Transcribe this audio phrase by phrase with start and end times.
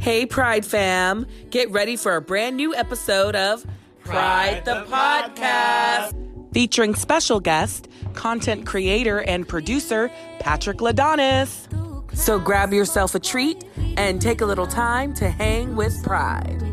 [0.00, 1.26] Hey, Pride fam.
[1.50, 3.66] Get ready for a brand new episode of
[4.02, 6.14] Pride, the, Podcast.
[6.54, 11.68] Featuring special guest, content creator and producer Patrick Ladonis.
[12.16, 13.62] So grab yourself a treat
[13.98, 16.69] and take a little time to hang with Pride.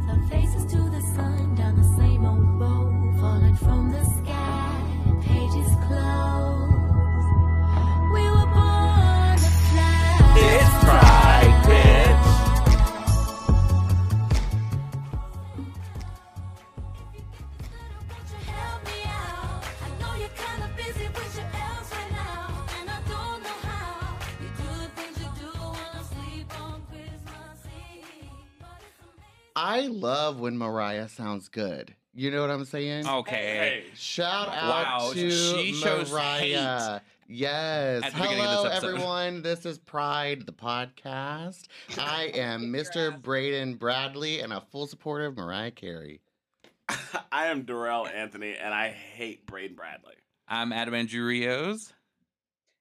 [29.59, 31.95] I love when Mariah sounds good.
[32.13, 33.07] You know what I'm saying?
[33.07, 33.85] Okay.
[33.95, 36.99] Shout out Wow, to she shows Mariah.
[37.27, 38.03] Yes.
[38.03, 39.41] At the beginning of Hello, this everyone.
[39.41, 41.63] This is Pride, the podcast.
[41.97, 43.19] I am Mr.
[43.19, 46.21] Braden Bradley and a full supporter of Mariah Carey.
[47.31, 50.13] I am Dorell Anthony, and I hate Braden Bradley.
[50.47, 51.93] I'm Adam Andrew Rios.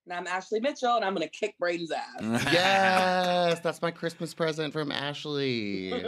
[0.09, 2.45] And I'm Ashley Mitchell, and I'm going to kick Braden's ass.
[2.53, 5.91] Yes, that's my Christmas present from Ashley.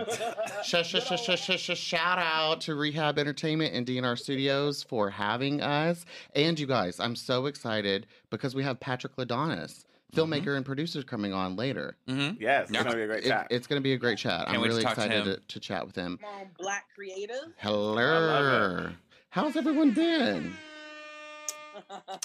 [0.64, 5.10] Sh- sh- sh- sh- sh- sh- shout out to Rehab Entertainment and DNR Studios for
[5.10, 6.04] having us.
[6.36, 11.32] And you guys, I'm so excited because we have Patrick Ladonis, filmmaker and producer, coming
[11.32, 11.96] on later.
[12.06, 12.80] hmm Yes, Yeah.
[12.80, 13.46] it's gonna be a great It- chat.
[13.50, 14.46] it's going to be a great chat.
[14.46, 15.34] Can't I'm really to excited him.
[15.34, 16.18] to, to chat with him.
[16.22, 17.52] Come on, Black creative.
[17.56, 18.90] Hello.
[19.30, 20.54] How's everyone been?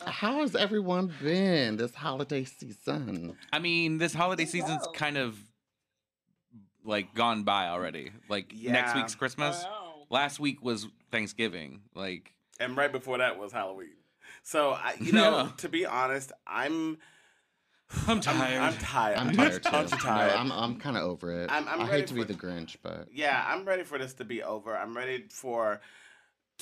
[0.05, 3.37] How has everyone been this holiday season?
[3.51, 4.93] I mean, this holiday Doing season's well.
[4.93, 5.37] kind of
[6.83, 8.11] like gone by already.
[8.29, 9.63] Like next week's Christmas.
[10.09, 11.81] Last week was Thanksgiving.
[11.95, 13.95] Like, and right before that was Halloween.
[14.43, 15.49] So I, you know, Yeah.
[15.57, 16.97] to be honest, I'm
[18.07, 18.59] I'm I'm, tired.
[18.61, 19.17] I'm tired.
[19.19, 19.69] I'm tired too.
[19.71, 20.11] I'm too No.
[20.11, 21.49] I'm, I'm kind of over it.
[21.51, 24.25] I'm- I'm I hate to be the Grinch, but yeah, I'm ready for this to
[24.25, 24.75] be over.
[24.75, 25.79] I'm ready for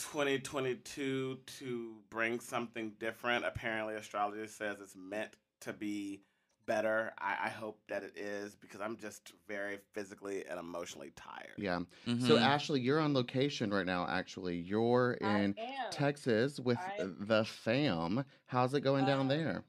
[0.02, 3.46] 2022 to bring something different.
[3.46, 6.22] Apparently, astrology says it's meant to be
[6.66, 7.14] better.
[7.20, 11.56] I, I hope that it is because I'm just very physically and emotionally tired.
[11.58, 11.80] yeah.
[12.06, 12.42] So Mhm.
[12.42, 14.08] Ashley, you're on location right now.
[14.08, 15.56] Actually, you're in.
[15.92, 18.24] Texas with I- the fam.
[18.46, 19.66] How's it going down Um, there?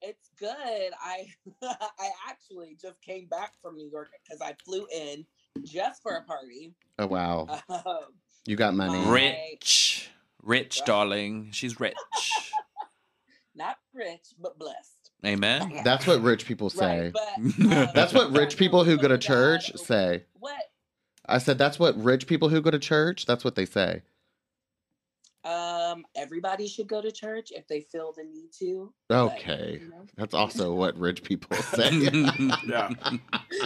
[0.00, 0.92] It's good.
[1.00, 1.26] I
[1.62, 5.26] I actually just came back from New York because I flew in
[5.64, 6.72] just for a party.
[7.00, 8.14] Oh wow, Um,
[8.48, 8.98] you got money.
[8.98, 10.08] my- Rich.
[10.42, 11.50] Rich, darling.
[11.52, 11.94] She's rich.
[13.54, 15.10] not rich, but blessed.
[15.26, 15.80] Amen.
[15.84, 17.12] That's what rich people say.
[17.12, 20.24] Right, but uh, That's what rich people who go to church oh, say.
[20.38, 20.62] What?
[21.26, 23.26] I said that's what rich people who go to church.
[23.26, 24.00] That's what they say.
[25.44, 28.94] Um, everybody should go to church if they feel the need to.
[29.10, 31.90] but, Okay, you know, that's also what rich people say.
[31.92, 32.88] Yeah.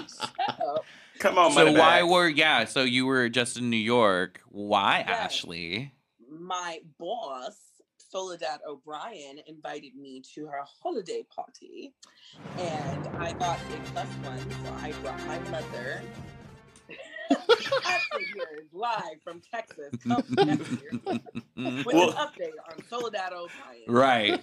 [0.09, 0.85] shut up.
[1.23, 2.11] Come on, so why bags.
[2.11, 2.65] were yeah?
[2.65, 4.41] So you were just in New York.
[4.49, 5.19] Why, Yes.
[5.37, 5.93] Ashley?
[6.29, 7.57] My boss,
[7.97, 11.95] Soledad O'Brien, invited me to her holiday party,
[12.59, 16.03] and I got a plus one, so I brought my mother.
[17.85, 21.01] Ashley here is live from Texas, come nephew,
[21.57, 23.85] with Well- an update on Soledad O'Brien.
[23.87, 24.41] right.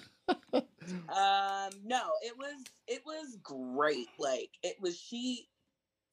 [0.53, 4.07] Um, no, it was it was great.
[4.19, 5.47] Like it was she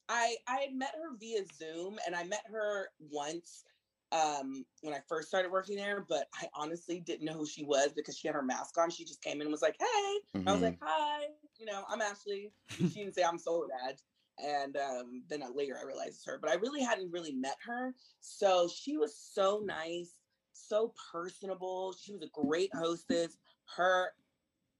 [0.09, 3.63] I I had met her via Zoom and I met her once
[4.11, 7.91] um when I first started working there, but I honestly didn't know who she was
[7.93, 8.89] because she had her mask on.
[8.89, 10.41] She just came in and was like, Hey.
[10.47, 11.25] I was like, Hi,
[11.59, 12.51] you know, I'm Ashley.
[12.77, 14.01] She didn't say I'm Soledad.
[14.39, 17.95] And um, then later I realized it's her, but I really hadn't really met her.
[18.19, 20.11] So she was so nice,
[20.53, 21.95] so personable.
[21.99, 23.37] She was a great hostess.
[23.75, 24.11] Her,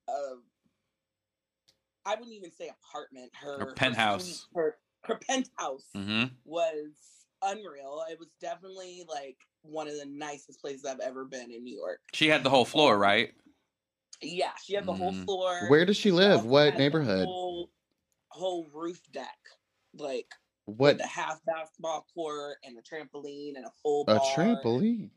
[0.08, 0.36] uh,
[2.06, 3.32] I wouldn't even say apartment.
[3.34, 4.46] Her, Her penthouse.
[4.56, 4.67] her
[5.08, 6.92] her penthouse hmm was
[7.42, 8.04] unreal.
[8.10, 12.00] It was definitely like one of the nicest places I've ever been in New York.
[12.14, 13.34] She had the whole floor, right?
[14.22, 15.26] Yeah, she had the whole Mm.
[15.26, 15.68] floor.
[15.70, 16.38] Where does she live?
[16.38, 17.28] also What neighborhood?
[17.28, 17.70] Whole,
[18.30, 19.38] whole roof deck,
[19.94, 20.34] like
[20.66, 24.20] What with a half basketball court and a trampoline and a full a bar.
[24.20, 25.12] trampoline?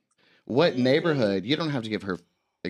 [0.45, 0.79] What Mhm.
[0.79, 1.45] neighborhood?
[1.45, 2.19] You don't have to give her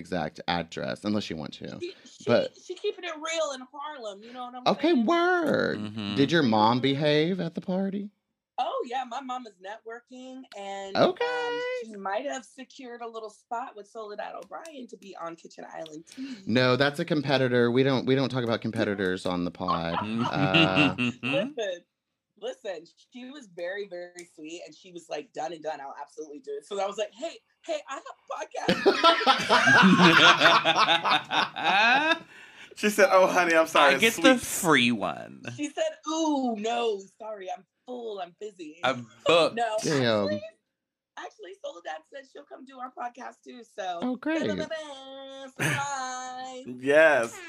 [0.01, 1.77] exact address unless you want to.
[1.79, 4.21] She, she, But- she keeping it real in Harlem.
[4.23, 5.05] You know what I'm Okay, saying?
[5.05, 5.79] word.
[5.79, 6.15] Mhm.
[6.15, 8.09] Did your mom behave at the party?
[8.57, 11.25] Oh yeah, my mom is networking, and Okay.
[11.25, 15.65] um, she might have secured a little spot with Soledad O'Brien to be on Kitchen
[15.73, 16.35] Island tea.
[16.45, 17.71] No, that's a competitor.
[17.71, 19.95] We don't we don't talk about competitors on the pod.
[20.31, 21.23] Uh, Mhm.
[21.23, 21.81] Listen,
[22.41, 25.79] listen, she was very, very sweet, and she was like, "Done and done.
[25.81, 28.15] I'll absolutely do it." So I was like, "Hey, hey, I have a
[32.11, 32.25] podcast."
[32.75, 35.41] She said, "Oh, honey, I'm sorry." I it's get the free one.
[35.57, 38.19] She said, "Ooh, no, sorry, I'm full.
[38.19, 39.55] I'm busy." I'm booked.
[39.55, 40.23] no, Damn.
[40.25, 40.41] actually,
[41.17, 43.61] actually, Soledad said she'll come do our podcast too.
[43.77, 44.39] So, Oh, great.
[45.59, 46.63] Surprise!
[46.65, 47.39] Yes.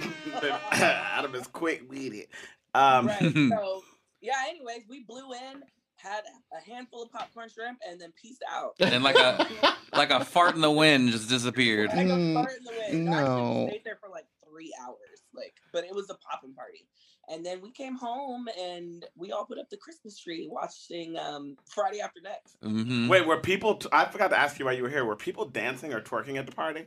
[0.72, 2.28] Adam is quick with it.
[2.74, 3.20] Um, right.
[3.20, 3.82] So,
[4.22, 4.32] yeah.
[4.48, 5.62] Anyways, we blew in,
[5.96, 6.22] had
[6.56, 8.74] a handful of popcorn shrimp, and then peaced out.
[8.80, 9.46] And like a
[9.92, 11.90] like a fart in the wind just disappeared.
[11.90, 13.04] Like a Mm, fart in the wind.
[13.04, 14.96] No, actually, we stayed there for like three hours.
[15.34, 16.86] Like, but it was a popping party.
[17.28, 21.56] And then we came home and we all put up the Christmas tree watching um,
[21.64, 22.56] Friday After Next.
[22.62, 23.76] hmm Wait, were people?
[23.76, 25.04] T- I forgot to ask you why you were here.
[25.04, 26.86] Were people dancing or twerking at the party?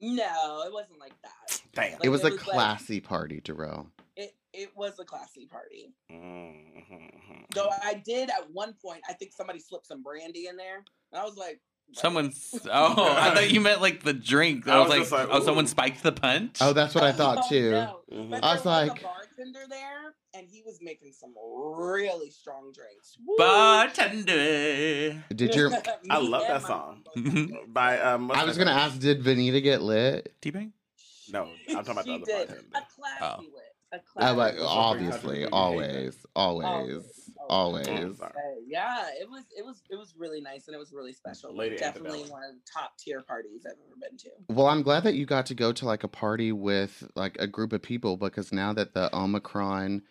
[0.00, 1.62] No, it wasn't like that.
[1.72, 1.92] Damn.
[1.94, 3.86] Like, it was it a was like- classy party, Dorell.
[4.16, 5.92] It it was a classy party.
[6.10, 7.44] Mhm.
[7.54, 10.84] Though I did at one point, I think somebody slipped some brandy in there.
[11.12, 11.98] And I was like, what?
[11.98, 12.54] Someone's.
[12.70, 14.68] Oh, I thought you meant like the drink.
[14.68, 16.58] I I was, was like, like, oh, someone spiked the punch.
[16.60, 17.70] Oh, that's what I thought Oh, too.
[17.70, 18.00] no.
[18.12, 18.34] Mhm.
[18.42, 21.32] I was was like- a bartender there, and he was making some
[21.78, 23.16] really strong drinks.
[23.24, 23.36] Woo!
[23.38, 25.24] bartender.
[25.34, 25.70] Did your
[26.10, 27.04] I love that song.
[27.68, 30.34] By um, I was gonna ask, did Vanita get lit?
[30.42, 30.72] T-Pain.
[31.30, 32.48] No, I'm talking about the other did.
[32.48, 32.68] bartender.
[32.74, 32.82] A
[33.18, 33.54] classy Oh.
[33.54, 33.67] lit.
[33.92, 34.60] A classy like, lit.
[34.62, 37.02] What's up, obviously, always, always,
[37.48, 37.88] Always.
[37.88, 38.20] always.
[38.66, 41.56] Yeah, it was it was it was really nice and it was really special.
[41.56, 42.30] Lady Definitely Antebellum.
[42.30, 44.28] one of the top tier parties I've ever been to.
[44.50, 47.46] Well, I'm glad that you got to go to like a party with like a
[47.46, 50.02] group of people because now that the Omicron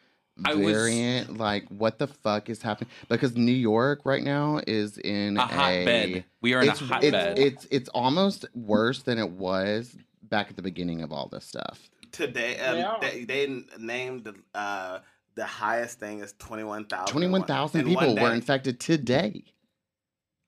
[0.43, 2.89] I was- variant, like, what the fuck is happening?
[3.09, 6.25] Because New York right now is in A hotbed.
[6.41, 7.37] We are in a it's, hotbed.
[7.37, 11.45] it's, it's it's almost worse than it was back at the beginning of all this
[11.45, 11.89] stuff.
[12.11, 12.97] Today, um, Yeah.
[13.01, 14.99] they, they named the uh,
[15.35, 17.11] the highest thing is twenty one thousand.
[17.11, 19.43] Twenty one thousand people were infected today.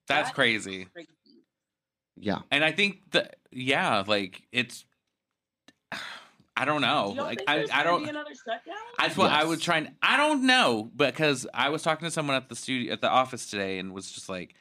[0.07, 0.85] That's That crazy.
[0.85, 1.09] Crazy.
[2.17, 2.39] Yeah.
[2.51, 4.85] And I think that yeah, like it's.
[6.57, 7.11] I don't know.
[7.11, 8.03] You don't like think I, I don't.
[8.03, 8.75] be another shutdown?
[8.99, 9.95] That's what I was trying.
[10.01, 13.49] I don't know because I was talking to someone at the studio at the office
[13.49, 14.55] today and was just like,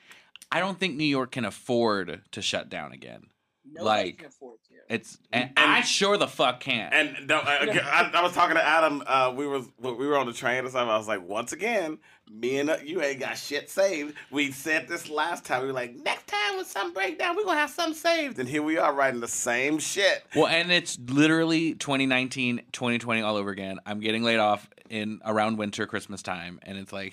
[0.52, 3.24] I don't think New York can afford to shut down again.
[3.64, 4.67] Nobody like, can afford to.
[4.88, 6.92] It's and, And- I sure the fuck can't.
[6.94, 9.02] And no, I, I, I was talking to Adam.
[9.06, 10.88] Uh, we was we were on the train or something.
[10.90, 11.98] I was like, once again,
[12.30, 14.14] me and uh, you ain't got shit saved.
[14.30, 15.60] We said this last time.
[15.62, 18.38] We were like, next time when something break down, we gonna have something saved.
[18.38, 20.24] And here we are writing the same shit.
[20.34, 23.78] well, and it's literally 2019, 2020 all over again.
[23.84, 27.12] I'm getting laid off in around winter Christmas time, and it's like,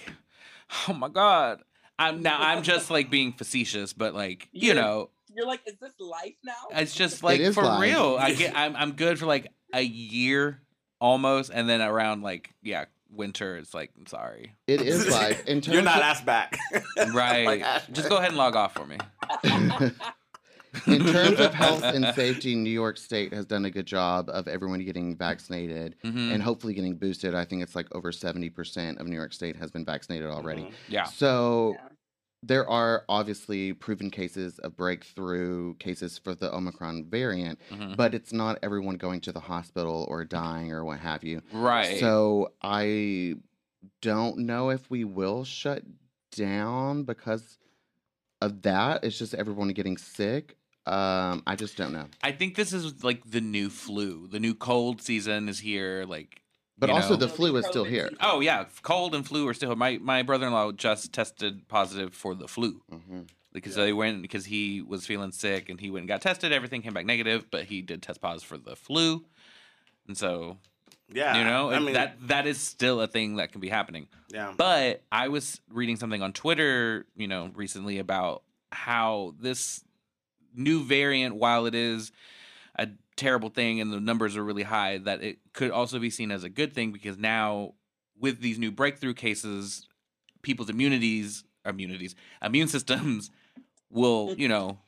[0.87, 1.61] oh my god.
[1.97, 2.37] I'm now.
[2.41, 6.35] I'm just like being facetious, but like you You're- know, You're like, is this life
[6.43, 6.53] now?
[6.71, 7.81] It's just like is for live.
[7.81, 8.17] real.
[8.19, 10.61] I get I'm I'm good for like a year
[11.01, 14.55] almost, and then around like yeah winter, it's like I'm sorry.
[14.67, 16.57] It is like in terms You're not of, asked back.
[17.13, 17.45] Right.
[17.45, 17.93] Like Ashley.
[17.93, 18.97] just go ahead and log off for me.
[20.87, 24.47] in terms of health and safety, New York State has done a good job of
[24.47, 26.33] everyone getting vaccinated Mhm.
[26.33, 27.33] and hopefully getting boosted.
[27.33, 30.63] I think it's like over 70% of New York State has been vaccinated already.
[30.63, 30.73] Mhm.
[30.89, 31.03] Yeah.
[31.05, 31.87] So Yeah.
[32.45, 37.95] There are obviously proven cases of breakthrough cases for the Omicron variant, Mhm.
[37.97, 41.41] but it's not everyone going to the hospital or dying or what have you.
[41.51, 41.99] Right.
[41.99, 43.35] So I
[44.01, 45.83] don't know if we will shut
[46.31, 47.57] down because
[48.41, 49.03] of that.
[49.03, 50.57] It's just everyone getting sick.
[50.85, 52.05] Um, I just don't know.
[52.21, 54.27] I think this is like the new flu.
[54.27, 56.05] The new cold season is here.
[56.07, 56.41] Like
[56.77, 57.15] But also, know.
[57.17, 58.09] the flu is still here.
[58.21, 59.75] oh yeah, cold and flu are still.
[59.75, 63.21] My my brother in law just tested positive for the flu hmm
[63.53, 66.51] because they went because he was feeling sick and he went and got tested.
[66.51, 69.23] Everything came back negative, but he did test positive for the flu,
[70.07, 70.57] and so
[71.13, 71.37] Yeah.
[71.37, 74.07] you know I it- mean, that that is still a thing that can be happening.
[74.29, 74.53] yeah.
[74.57, 79.81] But I was reading something on Twitter, you know, recently about how this
[80.53, 82.11] new variant, while it is
[82.77, 86.31] a terrible thing and the numbers are really high, that it could also be seen
[86.31, 87.73] as a good thing because now
[88.19, 89.87] with these new breakthrough cases,
[90.41, 93.29] people's immunities, immunities, immune systems
[93.89, 94.79] will, you know,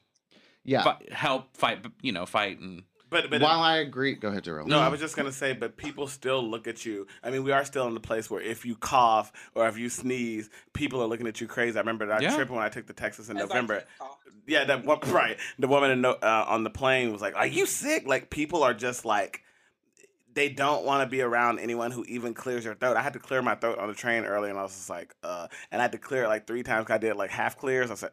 [0.64, 0.84] Yeah.
[0.84, 4.68] fi- help fight, you know, fight and But but While I agree, go ahead, Jerome.
[4.68, 7.08] No, I was just gonna say, but people still look at you.
[7.24, 9.88] I mean, we are still in the place where if you cough or if you
[9.90, 11.78] sneeze, people are looking at you crazy.
[11.78, 12.36] I remember that Yeah.
[12.36, 13.76] trip when I took the Texas in As November.
[13.80, 13.90] kept.
[14.46, 15.38] Yeah, that one, right.
[15.60, 18.64] The woman in, no- uh, on the plane was like, "Are you sick?" Like people
[18.64, 19.42] are just like,
[20.34, 22.96] they don't want to be around anyone who even clears their throat.
[22.98, 25.16] I had to clear my throat on the train early, and I was just like,
[25.24, 26.86] uh, and I had to clear it like three times.
[26.88, 27.90] 'cause I did like half clears.
[27.90, 28.12] I said.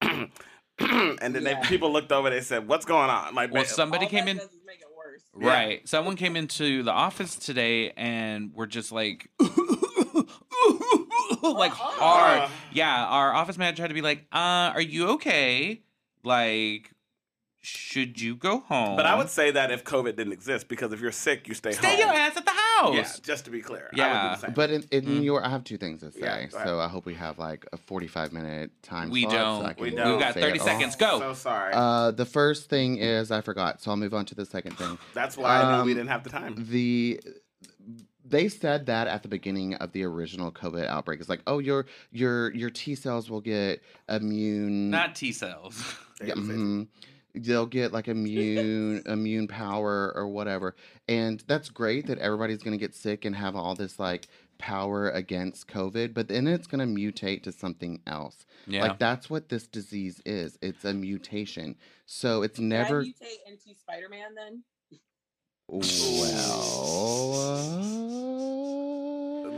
[1.22, 1.60] and then Yeah.
[1.60, 2.30] they, people looked over.
[2.30, 4.36] They said, "What's going on?" Like, well, somebody All came that in.
[4.38, 5.22] does is make it worse.
[5.40, 5.48] Yeah.
[5.48, 5.88] Right.
[5.88, 9.28] Someone came into the office today and we're just like,
[11.42, 11.76] like Uh-uh.
[11.76, 12.50] hard.
[12.72, 15.82] Yeah, our office manager had to be like, uh, are you okay?
[16.24, 16.91] Like,
[17.64, 18.96] should you go home?
[18.96, 21.70] But I would say that if COVID didn't exist, because if you're sick, you stay,
[21.72, 21.96] stay home.
[21.96, 22.94] Stay your ass at the house.
[22.94, 23.88] Yeah, just to be clear.
[23.92, 24.22] I Yeah.
[24.24, 24.54] would do the same.
[24.54, 25.24] But in, in Mm.
[25.24, 26.18] your, I have two things to say.
[26.20, 29.10] Yeah, so I hope we have like a 45 minute time.
[29.10, 29.64] We slot don't.
[29.66, 30.14] I can We We don't.
[30.14, 30.66] we got 30 it all.
[30.66, 30.96] seconds.
[30.96, 31.18] Go.
[31.20, 31.72] So sorry.
[31.72, 34.98] Uh, the first thing is I forgot, so I'll move on to the second thing.
[35.14, 36.66] That's why I knew we um, didn't have the time.
[36.68, 37.20] The
[38.24, 41.20] they said that at the beginning of the original COVID outbreak.
[41.20, 44.90] It's like, oh, your your your T cells will get immune.
[44.90, 45.80] Not T cells.
[46.20, 46.86] Yeah, didn't say- mhm.
[47.34, 50.74] They'll get like immune immune power or whatever,
[51.08, 55.66] and that's great that everybody's gonna get sick and have all this like power against
[55.68, 56.14] COVID.
[56.14, 58.46] But then it's gonna mutate to something else.
[58.66, 58.82] Yeah.
[58.82, 60.58] Like that's what this disease is.
[60.62, 61.76] It's a mutation.
[62.06, 64.62] So it's Can never I mutate into Spider Man then?
[65.68, 65.82] well.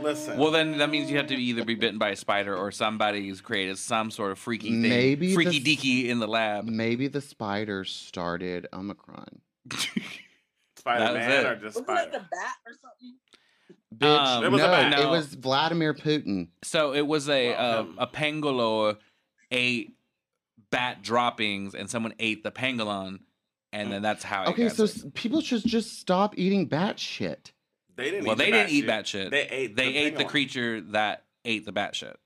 [0.05, 0.37] Listen.
[0.37, 3.41] well, then that means you have to either be bitten by a spider or somebody's
[3.41, 6.65] created some sort of freaky thing, Maybe freaky the- deaky in the lab.
[6.65, 9.41] maybe the spider started Omicron.
[10.77, 12.11] Spider Man or just Wasn't that Spider?
[12.11, 13.15] the bat or something?
[13.97, 16.49] Bitch, Um, It was a no, it was Vladimir Putin.
[16.63, 18.97] So it was a Well, uh, a pangolin
[19.51, 19.95] ate
[20.69, 23.19] bat droppings, and someone ate the pangolin,
[23.73, 24.43] and then that's how.
[24.43, 25.05] It Okay, so sick.
[25.05, 27.51] s- people should just stop eating bat shit.
[27.95, 28.25] They didn't.
[28.25, 28.87] well, eat they the didn't bat eat shit.
[28.87, 29.31] bat shit.
[29.31, 29.75] They ate.
[29.75, 32.17] They the ate the creature that ate the bat shit.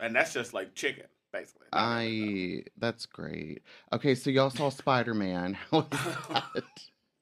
[0.00, 1.66] and that's just like chicken, basically.
[1.72, 3.62] Not I that's great.
[3.92, 5.54] Okay, so y'all saw Spider Man.
[5.70, 6.44] How was that?
[6.54, 6.62] though.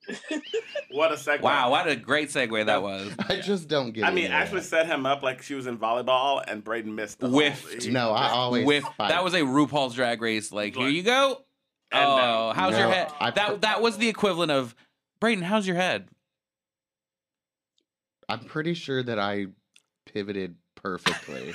[0.91, 1.41] what a segue.
[1.41, 3.11] Wow, what a great segue that was.
[3.29, 4.05] I just don't get.
[4.05, 4.67] I mean, into actually that.
[4.67, 7.85] set him up like she was in volleyball, and Braden missed the whole- Whiffed.
[7.85, 9.09] he- No, I always With spike.
[9.11, 10.53] that was a RuPaul's Drag Race.
[10.53, 11.43] Like, here you go.
[11.91, 13.11] And, um, oh, how's your head?
[13.19, 14.75] I that put- that was the equivalent of
[15.21, 15.43] Braden.
[15.43, 16.09] How's your head?
[18.29, 19.47] I'm pretty sure that I
[20.07, 21.55] pivoted perfectly.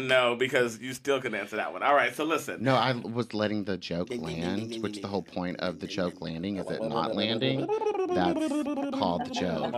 [0.00, 1.82] no, because you still can answer that one.
[1.82, 2.62] All right, so listen.
[2.62, 6.20] No, I was letting the joke land, which is the whole point of the joke
[6.20, 7.60] landing is it not landing.
[8.08, 9.74] That's called the joke.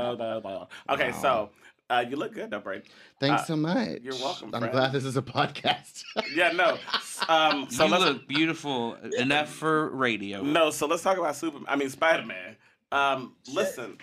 [0.91, 1.21] Okay, Wow.
[1.23, 1.51] so
[1.89, 2.85] uh, you look good, though, Braden.
[3.19, 4.01] Thanks Uh, so much.
[4.03, 6.05] you're welcome, I'm glad this is a podcast.
[6.35, 6.79] Yeah, no.
[7.29, 10.43] Um, so you look beautiful enough for radio.
[10.43, 10.71] no.
[10.71, 11.59] So let's talk about Super.
[11.67, 12.57] I mean, Spider Man.
[12.93, 13.99] Um, listen,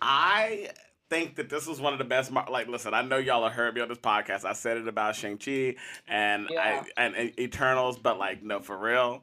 [0.00, 0.70] I
[1.10, 2.30] think that this was one of the best.
[2.30, 4.44] Mar- like, listen, I know y'all have heard me on this podcast.
[4.44, 6.84] I said it about Shang Chi and Yeah.
[6.96, 9.22] I, and, and Eternals, but like, no, for real,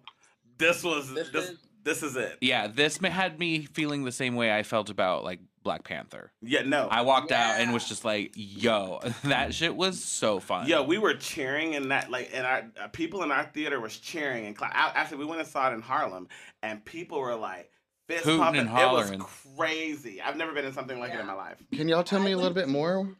[0.57, 1.49] this was This this.
[1.49, 2.39] is- This is it.
[2.41, 6.31] Yeah, this had me feeling the same way I felt about like Black Panther.
[6.41, 6.87] Yeah, no.
[6.89, 10.97] I walked out and was just like, "Yo, that shit was so fun." Yeah, we
[10.97, 14.55] were cheering and that like and our uh, people in our theater was cheering and
[14.57, 16.27] cla- I- actually we went and saw it in Harlem
[16.63, 17.69] and people were like
[18.07, 18.67] fist Hooting pumping.
[18.67, 19.11] and It was
[19.57, 20.21] crazy.
[20.21, 21.57] I've never been in something like it in my life.
[21.73, 23.15] Can y'all tell me a little bit more?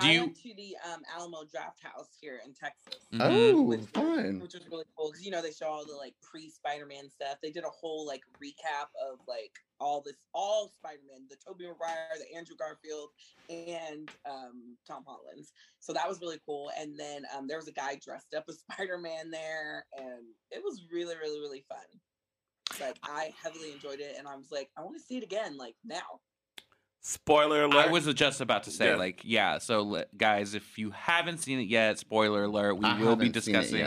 [0.00, 0.20] Do I you?
[0.22, 3.06] went to the um, Alamo Drafthouse here in Texas.
[3.12, 3.20] Mhm.
[3.54, 4.40] Oh, Which- fun.
[4.40, 7.08] which was really cool because you know they show all the like pre Spider Man
[7.08, 7.36] stuff.
[7.40, 11.68] They did a whole like recap of like all this, all Spider Man, the Tobey
[11.68, 13.10] Maguire, the Andrew Garfield,
[13.48, 15.52] and um, Tom Holland's.
[15.78, 16.72] So that was really cool.
[16.76, 20.60] And then um, there was a guy dressed up as Spider Man there, and it
[20.64, 21.78] was really, really, really fun.
[22.80, 25.56] Like I heavily enjoyed it, and I was like, I want to see it again,
[25.56, 26.20] like now.
[27.06, 27.88] Spoiler alert.
[27.88, 28.96] I was just about to say, Yeah.
[28.96, 29.58] like, yeah.
[29.58, 33.28] So, guys, if you haven't seen it yet, spoiler alert, we I will be haven't
[33.28, 33.86] it discussing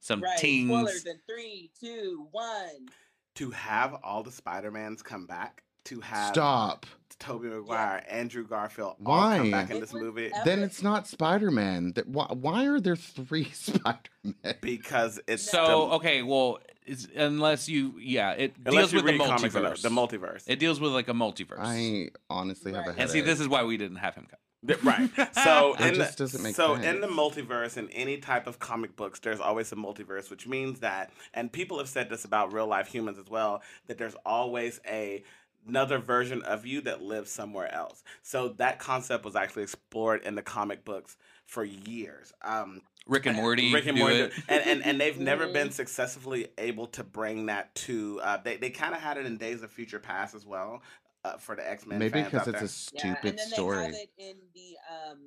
[0.00, 0.36] some Right.
[0.38, 0.68] tings.
[0.68, 2.88] Spoilers in three, two, one.
[3.36, 6.86] to have all the Spider-Mans come back, to have Stop.
[7.20, 9.36] Tobey Maguire, Andrew Garfield all Why?
[9.38, 10.44] come back in It this movie epic.
[10.44, 11.92] Then it's not Spider Man.
[12.06, 14.56] Why, why are there three Spider Men?
[14.60, 16.58] because it's So, the, okay, well,
[16.88, 19.82] it's, unless you, yeah, it unless deals you with the read comics or multiverse.
[19.82, 20.44] the multiverse.
[20.46, 21.58] It deals with like a multiverse.
[21.60, 23.00] I honestly have a headache.
[23.00, 24.38] and see, this is why we didn't have him come.
[24.66, 25.08] Th- Right.
[25.44, 27.00] So It in just the, doesn't make so in sense.
[27.00, 31.12] the multiverse in any type of comic books, there's always a multiverse, which means that,
[31.34, 35.22] and people have said this about real life humans as well, that there's always a
[35.66, 38.02] another version of you that lives somewhere else.
[38.22, 41.16] So that concept was actually explored in the comic books
[41.46, 42.32] for years.
[42.42, 43.72] Um, Rick and Morty.
[43.72, 44.32] Rick and Morty, it.
[44.34, 45.52] do- and, and and they've never Mhm.
[45.54, 48.20] been successfully able to bring that to.
[48.22, 50.82] Uh, they they kind of had it in Days of Future Past as well
[51.24, 51.98] uh, for the X Men.
[51.98, 53.04] Maybe because it's there.
[53.04, 53.76] a Yeah, stupid and then story.
[53.76, 54.76] they have it in the
[55.10, 55.18] um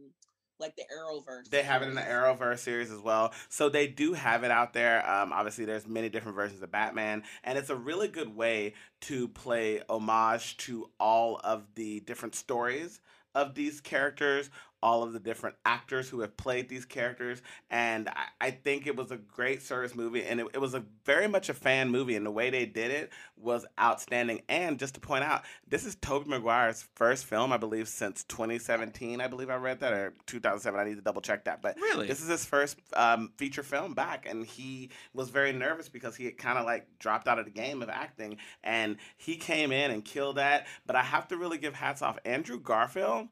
[0.60, 1.50] like the Arrowverse.
[1.50, 2.02] They have it in the.
[2.02, 3.34] Arrowverse series as well.
[3.50, 5.04] So they do have it out there.
[5.10, 9.28] Um, obviously, there's many different versions of Batman, and it's a really good way to
[9.28, 13.02] play homage to all of the different stories
[13.34, 14.52] of these characters
[14.84, 17.42] all of the different actors who have played these characters.
[17.70, 20.84] And I, I think it was a great service movie, and it, it was a
[21.06, 24.42] very much a fan movie, and the way they did it was outstanding.
[24.50, 29.22] And just to point out, this is Tobey Maguire's first film, I believe, since 2017.
[29.22, 30.80] I believe I read that, or 2007.
[30.80, 31.62] I need to double check that.
[31.62, 32.08] But Really?
[32.08, 36.26] this is his first um, feature film back, and he was very nervous because he
[36.26, 39.92] had kind of like dropped out of the game of acting, and he came in
[39.92, 40.68] and killed that.
[40.86, 42.18] But I have to really give hats off.
[42.26, 43.28] Andrew Garfield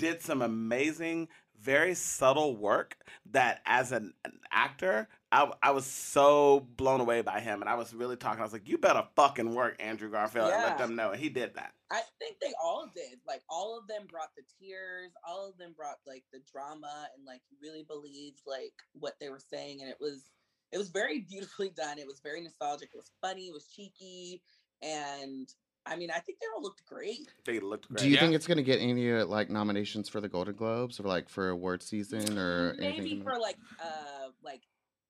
[0.00, 1.28] did some amazing,
[1.60, 2.96] very subtle work
[3.32, 7.74] that, as an, an actor, I, I was so blown away by him, and I
[7.74, 8.40] was really talking.
[8.40, 11.28] I was like, "You better fucking work, Andrew Garfield," and let them know, and he
[11.28, 11.72] did that.
[11.92, 13.18] I think they all did.
[13.28, 15.12] Like all of them brought the tears.
[15.28, 19.28] All of them brought like the drama and like you really believed like what they
[19.28, 20.30] were saying, and it was
[20.72, 21.98] it was very beautifully done.
[21.98, 22.90] It was very nostalgic.
[22.94, 23.48] It was funny.
[23.48, 24.42] It was cheeky,
[24.82, 25.48] and
[25.86, 27.28] I mean, I think they all looked great.
[27.44, 28.02] They looked great.
[28.02, 28.20] Do you Yeah.
[28.20, 31.28] think it's going to get any uh, like nominations for the Golden Globes or like
[31.28, 33.22] for award season or Maybe anything?
[33.22, 34.62] for like uh like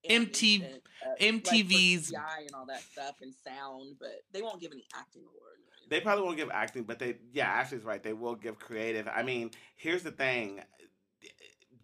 [0.09, 4.61] MTV animation, uh, like, MTV's CGI and all that stuff and sound, but they won't
[4.61, 5.59] give any acting award.
[5.89, 8.03] They probably won't give acting, but they yeah, Ashley's right.
[8.03, 9.09] They will give creative.
[9.12, 10.61] I mean, here's the thing.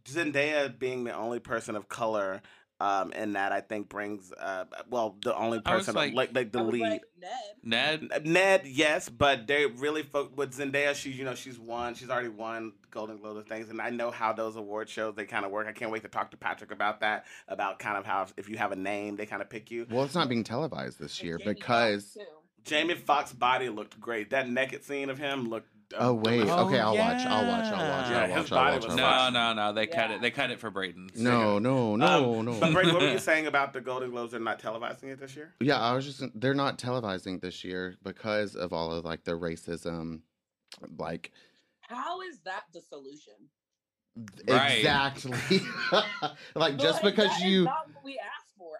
[0.04, 2.40] Zendaya being the only person of color
[2.80, 6.62] um in that I think brings uh well the only person like- like like the
[6.62, 6.80] lead.
[6.82, 7.02] like,
[7.62, 8.02] Ned.
[8.10, 8.26] Ned.
[8.26, 10.94] Ned, yes, but they really fo- with Zendaya.
[10.94, 11.94] She's you know she's won.
[11.94, 15.24] She's already won Golden Globe of things, and I know how those award shows they
[15.24, 15.66] kind of work.
[15.66, 17.24] I can't wait to talk to Patrick about that.
[17.48, 19.86] About kind of how if you have a name, they kind of pick you.
[19.90, 22.14] Well, it's not being televised this year because.
[22.14, 22.20] too.
[22.64, 24.30] Jamie Foxx's body looked great.
[24.30, 25.68] That naked scene of him looked.
[25.98, 26.54] Oh wait, delicious.
[26.56, 27.24] Oh, okay, I'll watch.
[27.26, 27.64] I'll watch.
[27.66, 28.10] I'll watch.
[28.10, 28.22] yeah.
[28.22, 28.52] I'll Yeah, his watch.
[28.52, 28.86] I'll body watch.
[28.86, 29.32] was No, watch.
[29.32, 29.72] no, no.
[29.72, 30.20] They cut it.
[30.20, 31.10] They cut it for Braden.
[31.16, 32.58] No, no, um, no, no.
[32.60, 34.32] But Brady, what were you saying about the Golden Globes?
[34.32, 35.54] They're not televising it this year.
[35.60, 39.32] Yeah, I was just they're not televising this year because of all of like the
[39.32, 40.20] racism
[40.98, 41.30] like
[41.82, 43.34] How is that the solution?
[44.48, 44.78] Right.
[44.78, 45.60] exactly
[46.54, 47.68] like just Like, because that is you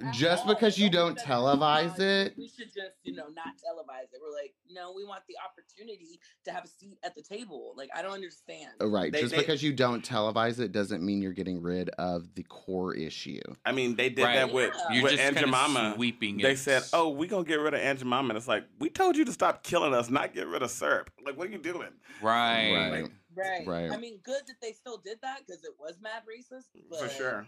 [0.00, 0.26] not what we asked for.
[0.26, 0.54] at just all.
[0.54, 4.04] because you Nobody don't said, televise "Oh, it." we should just you know not televise
[4.12, 4.20] it.
[4.22, 7.72] We're like, no, we want the opportunity to have a seat at the table.
[7.76, 8.70] Like, I don't understand.
[8.80, 11.88] uh, right They- just they- because you don't televise it doesn't mean you're getting rid
[11.90, 14.34] of the core issue I mean, they did Right.
[14.36, 14.92] that with Yeah.
[14.94, 15.80] You're with just Aunt kind Jemima.
[15.90, 16.38] of sweeping.
[16.38, 16.58] They it.
[16.58, 19.24] said, "Oh, we're gonna get rid of Aunt Jemima," and it's like we told you
[19.24, 21.10] to stop killing us, not get rid of syrup.
[21.24, 21.88] Like, what are you doing?
[22.22, 23.10] right, Right.
[23.34, 23.66] Right.
[23.66, 23.90] Right.
[23.90, 26.64] I mean, good that they still did that because it was mad racist.
[26.88, 27.46] But For sure.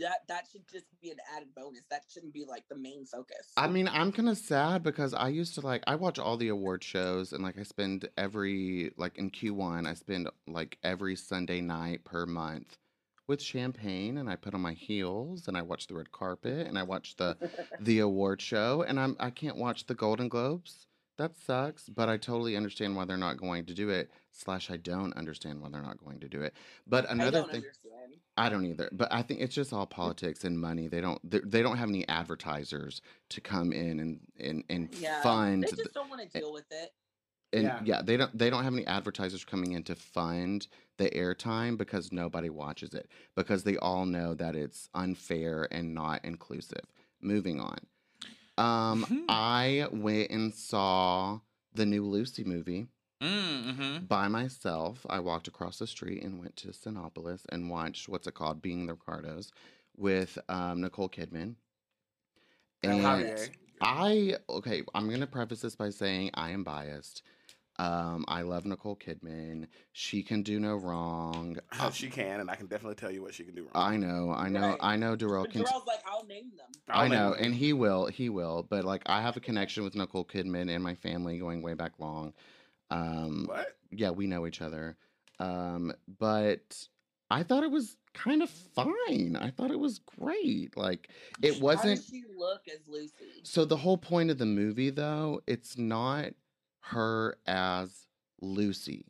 [0.00, 1.82] That that should just be an added bonus.
[1.90, 3.52] That shouldn't be like the main focus.
[3.56, 6.48] I mean, I'm kind of sad because I used to like I watch all the
[6.48, 11.60] award shows and like I spend every like in Q1 I spend like every Sunday
[11.60, 12.76] night per month
[13.26, 16.78] with champagne and I put on my heels and I watch the red carpet and
[16.78, 17.36] I watch the
[17.80, 20.86] the award show and I'm I can't watch the Golden Globes.
[21.18, 24.08] That sucks, but I totally understand why they're not going to do it.
[24.30, 26.54] Slash, I don't understand why they're not going to do it.
[26.86, 27.87] But another thing, understand.
[28.38, 28.88] I don't either.
[28.92, 30.86] But I think it's just all politics and money.
[30.88, 31.18] They don't.
[31.28, 35.62] They, they don't have any advertisers to come in and and and Yeah, fund.
[35.64, 36.92] they th- just don't want to deal with it.
[37.52, 37.80] and Yeah.
[37.84, 38.02] yeah.
[38.02, 38.36] they don't.
[38.38, 43.08] They don't have any advertisers coming in to fund the airtime because nobody watches it
[43.36, 46.84] because they all know that it's unfair and not inclusive.
[47.20, 47.78] Moving on.
[48.56, 49.24] Um, Mhm.
[49.28, 51.40] I went and saw
[51.74, 52.88] the new Lucy movie
[53.20, 54.04] Mm-hmm.
[54.06, 55.04] by myself.
[55.10, 58.86] I walked across the street and went to Cinepolis and watched what's it called, Being
[58.86, 59.50] the Ricardos,
[59.96, 61.54] with um, Nicole Kidman.
[62.82, 63.50] And And Javier.
[63.80, 67.22] I okay, I'm gonna preface this by saying I am biased.
[67.80, 69.68] Um, I love Nicole Kidman.
[69.92, 71.58] She can do no wrong.
[71.78, 73.70] Uh, she can, and I can definitely tell you what she can do wrong.
[73.74, 74.78] I know, I know, Right.
[74.80, 75.16] I know.
[75.16, 75.62] Dorell can.
[75.62, 76.66] Dorell's like, I'll name them.
[76.88, 77.44] I'll I know, them.
[77.44, 78.66] and he will, he will.
[78.68, 81.92] But like, I have a connection with Nicole Kidman and my family going way back
[82.00, 82.32] long.
[82.90, 83.76] Um, what?
[83.90, 84.96] yeah, we know each other.
[85.38, 86.88] Um, but
[87.30, 89.36] I thought it was kind of fine.
[89.40, 90.76] I thought it was great.
[90.76, 91.10] Like
[91.42, 93.12] it wasn't does she look as Lucy?
[93.42, 96.30] so the whole point of the movie though, it's not
[96.80, 98.06] her as
[98.40, 99.06] Lucy.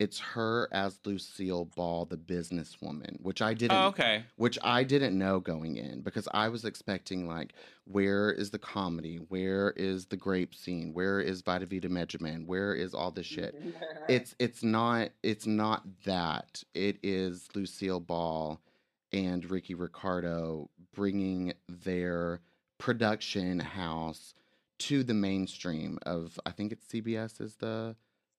[0.00, 4.24] It's her as Lucille Ball, the businesswoman, which I oh, didn't Oh, okay.
[4.36, 7.52] which I didn't know going in because I was expecting like,
[7.84, 9.16] where is the comedy?
[9.16, 10.94] Where is the grape scene?
[10.94, 12.46] Where is Vitameatavegamin?
[12.46, 13.54] Where is all this shit?
[14.08, 18.60] it's it's not it's not that it is lucille ball
[19.12, 22.40] and ricky ricardo bringing their
[22.78, 24.34] production house
[24.78, 27.94] to the mainstream of i think it's cbs is the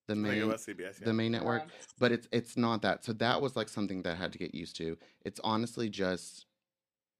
[0.08, 1.00] the I think it main was CBS.
[1.00, 1.06] Yeah.
[1.06, 1.64] the main network
[2.00, 4.54] but it's it's not that so that was like something that I had to get
[4.54, 6.46] used to it's honestly just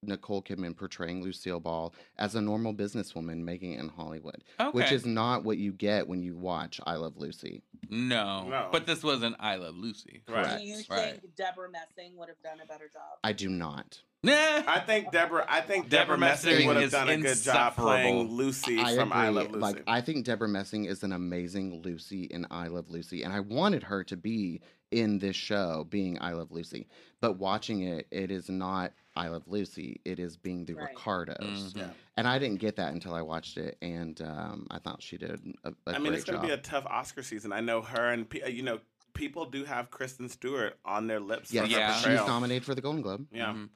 [0.02, 4.70] Nicole Kidman portraying Lucille Ball as a normal businesswoman making it in Hollywood, Okay.
[4.76, 7.62] which is not what you get when you watch I Love Lucy.
[7.88, 8.68] no, No.
[8.72, 10.22] but this wasn't I Love Lucy.
[10.28, 10.58] Right.
[10.58, 11.36] Do you think right.
[11.36, 13.02] Deborah Messing would have done a better job?
[13.22, 14.00] I do not.
[14.24, 14.32] Nah.
[14.32, 15.46] I think Deborah.
[15.48, 18.28] I think Deborah Deborah, Messing Messing would have done a good job playing.
[18.28, 19.22] Lucy I from agree.
[19.22, 19.58] I Love Lucy.
[19.60, 23.40] Like I think Deborah Messing is an amazing Lucy in I Love Lucy, and I
[23.40, 24.60] wanted her to be
[24.90, 26.86] in this show, being I Love Lucy.
[27.20, 30.00] But watching it, it is not I Love Lucy.
[30.04, 30.88] It is being the Right.
[30.90, 31.76] Ricardos, Mhm.
[31.76, 31.90] yeah.
[32.16, 35.30] and I didn't get that until I watched it, and um, I thought she did
[35.64, 37.52] a, a I great mean, it's going to be a tough Oscar season.
[37.52, 38.80] I know her, and uh, you know,
[39.12, 41.52] people do have Kristen Stewart on their lips.
[41.52, 41.94] yes, for her Yeah.
[41.96, 43.26] she's nominated for the Golden Globe.
[43.30, 43.52] Yeah.
[43.52, 43.68] Mhm.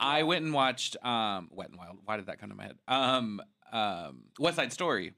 [0.00, 1.98] I went and watched um Wet and Wild.
[2.04, 2.78] Why did that come to my head?
[2.88, 5.12] Um um West Side Story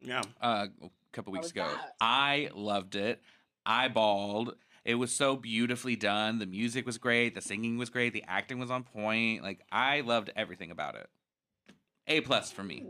[0.00, 0.22] Yeah.
[0.40, 1.66] uh, a couple weeks ago.
[1.66, 1.96] that?
[2.00, 3.20] I loved it.
[3.66, 4.54] I bawled.
[4.84, 6.38] It was so beautifully done.
[6.38, 7.34] The music was great.
[7.34, 8.12] The singing was great.
[8.12, 9.42] The acting was on point.
[9.42, 11.08] Like I loved everything about it.
[12.06, 12.86] A plus for me.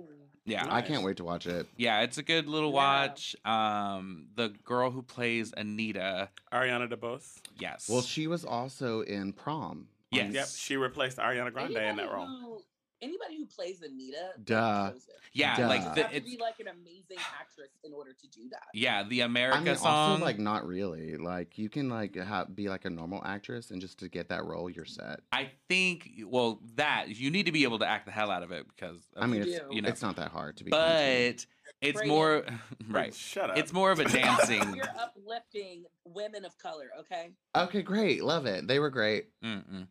[0.47, 0.67] Yeah.
[0.69, 1.67] I can't wait to watch it.
[1.77, 2.75] Yeah, it's a good little Yeah.
[2.77, 3.37] watch.
[3.45, 7.39] Um, the girl who plays Anita, Ariana DeBose.
[7.59, 7.89] yes.
[7.89, 9.89] Well, she was also in Prom.
[10.11, 10.33] Yes.
[10.33, 10.47] Yep.
[10.57, 12.63] She replaced Ariana Grande in that Anybody role.
[13.01, 14.93] Who, anybody who plays Anita, they Duh.
[14.95, 15.03] it.
[15.33, 15.69] yeah, Duh.
[15.69, 18.65] like You the, have to be like an amazing actress in order to do that.
[18.75, 20.11] yeah the America I mean, song.
[20.13, 21.17] also like not really.
[21.17, 24.45] Like you can like have, be like a normal actress, and just to get that
[24.45, 25.09] role, you're mm-hmm.
[25.11, 25.21] set.
[25.33, 28.53] I think well that you need to be able to act the hell out of
[28.53, 30.71] it because I mean, You it's, you know, it's not that hard to be.
[30.71, 31.47] but
[31.81, 32.09] it's Braden.
[32.09, 32.45] more
[32.89, 33.15] right.
[33.15, 33.59] Shut up.
[33.59, 34.75] It's more of a dancing.
[34.75, 37.31] You're uplifting women of color, okay?
[37.57, 38.23] Okay, great.
[38.23, 38.67] Love it.
[38.67, 39.27] They were great.
[39.45, 39.87] Mm-mm.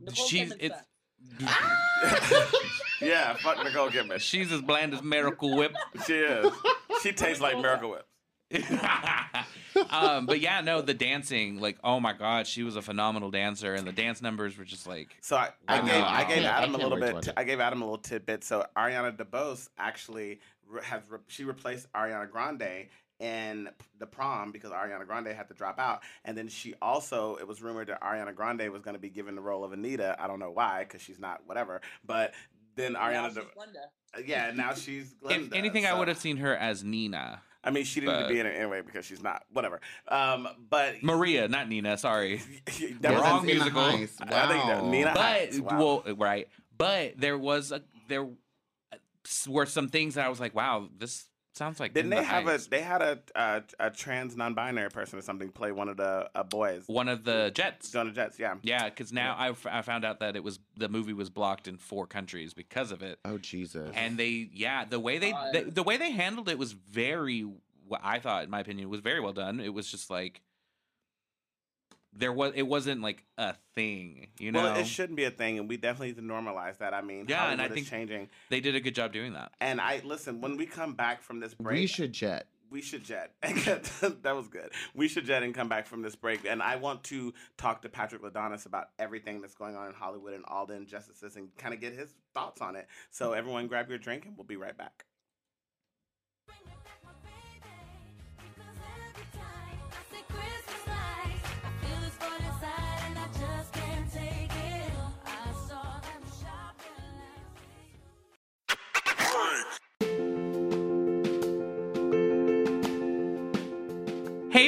[0.00, 0.86] Nicole She's it's sucks.
[3.00, 3.34] yeah.
[3.34, 4.20] Fuck Nicole Kidman.
[4.20, 5.72] she's as bland as Miracle Whip.
[6.06, 6.52] She is.
[7.02, 8.06] She tastes like Miracle Whip.
[9.90, 13.72] um, but yeah, no, the dancing, like, oh my god, she was a phenomenal dancer,
[13.74, 15.86] and the dance numbers were just like, So I, I Wow.
[15.86, 17.14] gave I gave Yeah, Adam a little bit.
[17.14, 17.34] watch it.
[17.36, 18.44] I gave Adam a little tidbit.
[18.44, 22.88] So Ariana DeBose actually re- has re- she replaced Ariana Grande
[23.22, 23.68] in
[24.00, 27.62] the prom because Ariana Grande had to drop out, and then she also it was
[27.62, 30.16] rumored that Ariana Grande was going to be given the role of Anita.
[30.18, 32.34] I don't know why because she's not whatever, but
[32.74, 35.46] then Now Ariana, she's De- yeah, now she's Glinda.
[35.46, 37.40] if anything, I would have seen her as Nina.
[37.64, 39.80] I mean, she didn't need to be in it anyway because she's not whatever.
[40.08, 41.96] Um, but Maria, not Nina.
[41.96, 43.82] Sorry, that Yeah, was wrong Nina musical.
[43.82, 44.20] Heiss.
[44.20, 44.90] I think that Wow.
[44.90, 45.78] Nina- but Heights, wow.
[46.04, 46.48] well, right.
[46.76, 48.26] But there was a there
[49.48, 51.94] were some things that I was like, wow, this sounds like.
[51.94, 52.58] Didn't they the have a?
[52.58, 56.42] They had a a, a trans non-binary person or something play one of the uh,
[56.42, 56.84] boys.
[56.86, 57.90] one of the Jets?
[57.90, 58.54] Jonah Jets, yeah.
[58.62, 61.68] Yeah, because now I, f- I found out that it was the movie was blocked
[61.68, 63.18] in four countries because of it.
[63.24, 63.90] Oh Jesus.
[63.94, 65.52] and they yeah the way they, God.
[65.54, 67.46] the, the way they handled it was very
[67.88, 70.40] what i thought in my opinion was very well done it was just like
[72.14, 75.58] there was it wasn't like a thing you know Well, it shouldn't be a thing,
[75.58, 76.92] and we definitely need to normalize that.
[76.94, 78.28] I mean, Yeah, and I is think- changing.
[78.50, 81.40] they did a good job doing that And I listen when we come back from
[81.40, 81.78] this break.
[81.78, 82.46] we should jet.
[82.70, 83.32] we should jet.
[83.42, 84.70] that was good.
[84.94, 86.46] We should jet and come back from this break.
[86.46, 90.32] And I want to talk to Patrick Ladonis about everything that's going on in Hollywood
[90.32, 92.86] and all the injustices and kind of get his thoughts on it.
[93.10, 95.04] So everyone, grab your drink, and we'll be right back.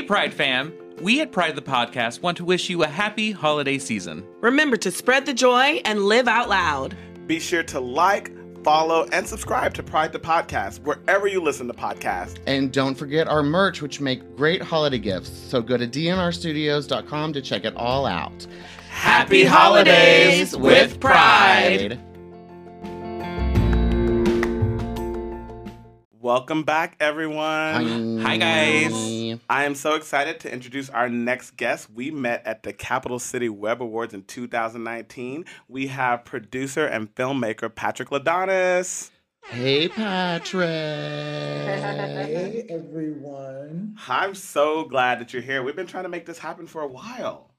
[0.07, 4.25] Pride fam we at pride the podcast want to wish you a happy holiday season
[4.45, 6.95] Remember to spread the joy and live out loud.
[7.27, 8.31] Be sure to like,
[8.63, 12.39] follow, and subscribe to Pride the Podcast wherever you listen to podcasts.
[12.47, 15.31] And don't forget our merch, which make great holiday gifts.
[15.31, 18.47] So go to dnrstudios.com to check it all out.
[18.91, 21.99] Happy holidays with pride.
[26.25, 28.23] Welcome back, everyone.
[28.23, 29.39] Hi, guys.
[29.51, 31.91] I am so excited to introduce our next guest.
[31.91, 35.45] We met at the Capital City Web Awards in 2019.
[35.69, 39.11] We have producer and filmmaker Patrick Ladonis.
[39.45, 40.65] Hey, Patrick.
[40.65, 43.99] Hey everyone.
[44.09, 45.63] I'm so glad that you're here.
[45.63, 47.51] We've been trying to make this happen for a while.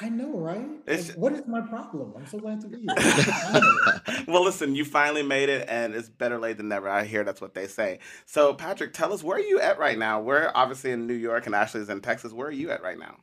[0.00, 0.66] I know, right?
[0.88, 2.14] Like, what is my problem?
[2.16, 4.24] I'm so glad to be here.
[4.26, 6.88] Well, listen, you finally made it, and it's better late than never.
[6.88, 7.98] I hear that's what they say.
[8.26, 10.20] So, Patrick, tell us where are you at right now?
[10.20, 12.32] We're obviously in New York, and Ashley's in Texas.
[12.32, 13.16] Where are you at right now?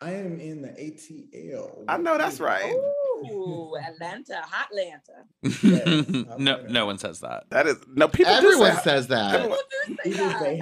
[0.00, 1.84] I am in the ATL.
[1.88, 2.72] I know that's right.
[2.72, 3.01] Ooh.
[3.30, 5.24] Ooh, Atlanta, hot Atlanta.
[5.42, 7.44] Yes, no, no one says that.
[7.50, 8.32] That is no people.
[8.32, 9.34] do Everyone say, says that.
[9.34, 9.58] Everyone-
[10.04, 10.60] People say-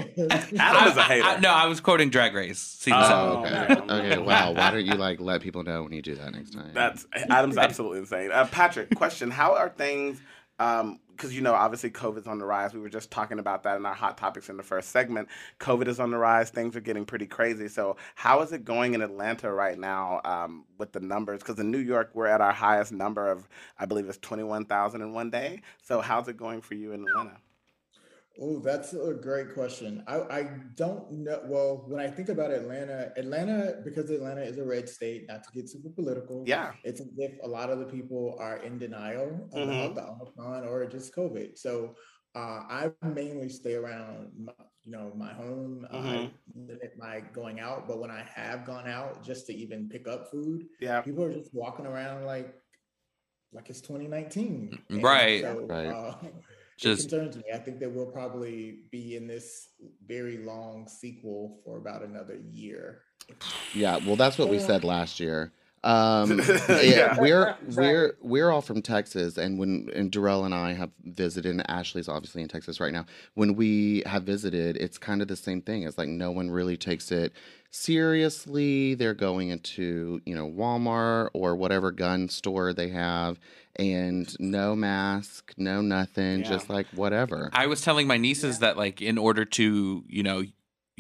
[0.58, 1.24] Adam is a I- hater.
[1.26, 3.78] I- no, I was quoting Drag Race season Oh, seven.
[3.90, 3.94] Okay.
[4.14, 4.18] Okay.
[4.30, 4.52] Wow.
[4.52, 6.70] Why don't you like let people know when you do that next time?
[6.74, 8.30] That's Adam's absolutely insane.
[8.32, 10.20] Uh, Patrick, question: How are things?
[10.60, 12.74] Because you know, obviously, COVID's on the rise.
[12.74, 15.28] We were just talking about that in our hot topics in the first segment.
[15.58, 16.50] COVID is on the rise.
[16.50, 17.66] Things are getting pretty crazy.
[17.66, 21.40] So, how is it going in Atlanta right now um, with the numbers?
[21.40, 25.00] Because in New York, we're at our highest number of, I believe, it's twenty-one thousand
[25.00, 25.62] in one day.
[25.82, 27.38] So, how's it going for you in Atlanta?
[28.42, 30.02] Oh, that's a great question.
[30.06, 30.42] I, I
[30.74, 31.42] don't know.
[31.44, 35.50] Well, when I think about Atlanta, Atlanta, because Atlanta is a red state, not to
[35.52, 36.44] get super political.
[36.46, 36.72] Yeah.
[36.82, 39.94] It's as if a lot of the people are in denial about Mhm.
[39.94, 41.58] the Omicron or just COVID.
[41.58, 41.94] So
[42.34, 44.52] uh, I mainly stay around, my,
[44.84, 45.86] you know, my home.
[45.90, 46.30] I Mhm.
[46.54, 50.30] limit my going out, but when I have gone out just to even pick up
[50.30, 51.02] food, Yeah.
[51.02, 52.54] people are just walking around like
[53.52, 54.78] like it's 2019.
[54.90, 55.40] Right.
[55.42, 55.88] so, Right.
[55.88, 56.14] Uh,
[56.80, 57.44] Just- it concerns me.
[57.52, 59.68] I think that we'll probably be in this
[60.06, 63.02] very long sequel for about another year.
[63.74, 65.52] Yeah, well, that's what we said last year.
[65.82, 66.38] Um,
[66.68, 67.20] yeah, Yeah.
[67.20, 71.68] we're we're we're all from Texas, and when and Dorell and I have visited, and
[71.70, 73.06] Ashley's obviously in Texas right now.
[73.34, 75.84] When we have visited, it's kind of the same thing.
[75.84, 77.32] It's like no one really takes it
[77.70, 78.94] seriously.
[78.94, 83.38] They're going into you know Walmart or whatever gun store they have,
[83.76, 86.48] and no mask, no nothing, Yeah.
[86.48, 87.50] just like whatever.
[87.52, 90.42] I was telling my nieces that like in order to, you know,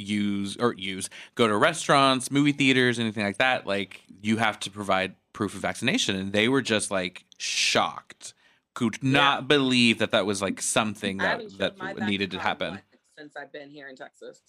[0.00, 4.70] use or use go to restaurants, movie theaters, anything like that, like you have to
[4.70, 8.34] provide proof of vaccination and they were just like shocked.
[8.74, 12.80] Could not believe that that was like something that that needed to happen.
[13.18, 14.40] Since I've been here in Texas.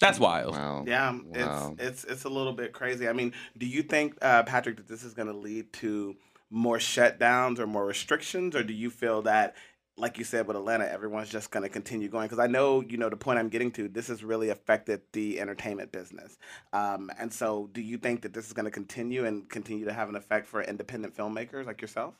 [0.00, 0.54] That's wild.
[0.54, 0.84] Wow.
[0.86, 1.74] Yeah, Wow.
[1.78, 3.06] it's it's it's a little bit crazy.
[3.08, 6.16] I mean, do you think, uh, Patrick, that this is going to lead to
[6.48, 9.56] more shutdowns or more restrictions, or do you feel that,
[10.00, 12.26] like you said with Atlanta, everyone's just going to continue going?
[12.26, 15.40] Because I know, you know, the point I'm getting to, this has really affected the
[15.40, 16.38] entertainment business,
[16.72, 19.92] um, and so do you think that this is going to continue and continue to
[19.92, 22.14] have an effect for independent filmmakers like yourself?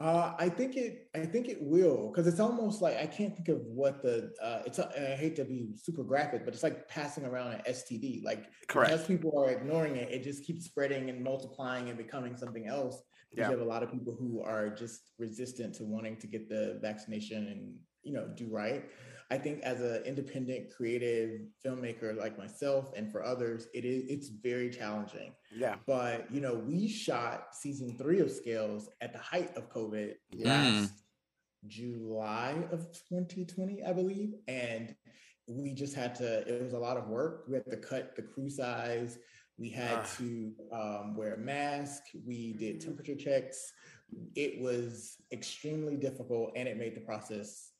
[0.00, 1.08] Uh, I think it.
[1.14, 4.32] I think it will because it's almost like I can't think of what the.
[4.42, 4.80] Uh, it's.
[4.80, 8.24] A, I hate to be super graphic, but it's like passing around an STD.
[8.24, 8.90] Like Correct.
[8.90, 13.00] because people are ignoring it, it just keeps spreading and multiplying and becoming something else.
[13.36, 13.46] Yeah.
[13.50, 16.78] you have a lot of people who are just resistant to wanting to get the
[16.80, 18.84] vaccination and you know do right.
[19.30, 24.28] I think as an independent creative filmmaker like myself and for others, it is it's
[24.28, 25.76] very challenging Yeah.
[25.86, 30.48] but you know we shot season three of scales at the height of covid Yeah.
[30.80, 30.92] last
[31.66, 34.94] july of 2020 i believe and
[35.48, 38.22] we just had to it was a lot of work we had to cut the
[38.22, 39.18] crew size
[39.58, 40.14] we had Ah.
[40.18, 42.02] to um, wear a mask.
[42.26, 43.72] We did temperature checks.
[44.34, 47.70] It was extremely difficult and it made the process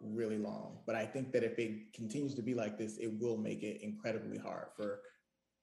[0.00, 0.78] really long.
[0.86, 3.82] But i think that if it continues to be like this it will make it
[3.82, 5.00] incredibly hard for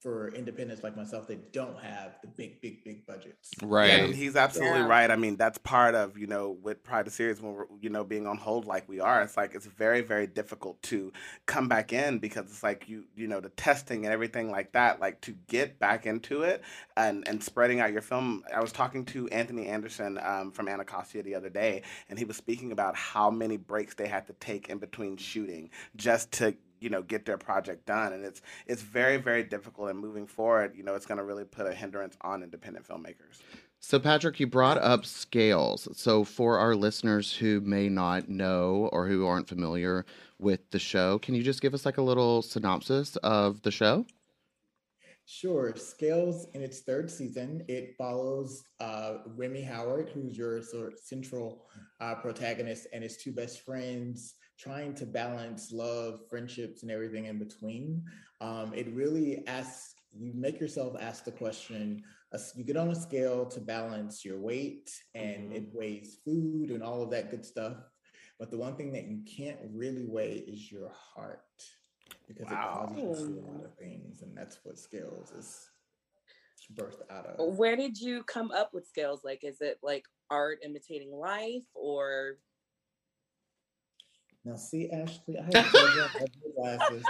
[0.06, 3.50] for independents like myself that don't have the big, big, big budgets.
[3.64, 3.90] Right.
[3.90, 4.88] And he's absolutely Yeah.
[4.88, 5.10] right.
[5.10, 8.04] I mean, that's part of, you know, with Pride of Series when we're, you know,
[8.04, 11.12] being on hold like we are, it's like it's very, very difficult to
[11.48, 15.00] come back in because it's like you, you know, the testing and everything like that,
[15.00, 16.62] like to get back into it
[16.96, 18.44] and, and spreading out your film.
[18.56, 22.38] I was talking to Anthony Anderson um, from Anacostia the other day, and he was
[22.38, 26.90] speaking about how many breaks they had to take in between shooting just to you
[26.90, 30.84] know get their project done and it's it's very very difficult and moving forward you
[30.84, 33.42] know it's going to really put a hindrance on independent filmmakers
[33.80, 35.88] So, Patrick, you brought up scales.
[35.96, 40.06] So, for our listeners who may not know or who aren't familiar
[40.40, 44.06] with the show, can you just give us like a little synopsis of the show?
[45.28, 45.74] Sure.
[45.76, 51.66] Scales in its third season, it follows uh, Remy Howard, who's your sort of central
[52.00, 57.38] uh, protagonist, and his two best friends trying to balance love, friendships, and everything in
[57.38, 58.04] between.
[58.42, 62.02] Um, it really asks you make yourself ask the question.
[62.34, 66.82] uh, You get on a scale to balance your weight, and it weighs food and
[66.82, 67.78] all of that good stuff.
[68.40, 71.42] But the one thing that you can't really weigh is your heart
[72.28, 72.88] because Wow.
[72.90, 75.70] it causes you to a lot of things, and that's what scales is
[76.74, 77.58] birthed out of.
[77.58, 79.22] Where did you come up with scales?
[79.24, 82.38] Like, is it like art imitating life or
[84.46, 87.04] Now, see, Ashley, I have to take my glasses.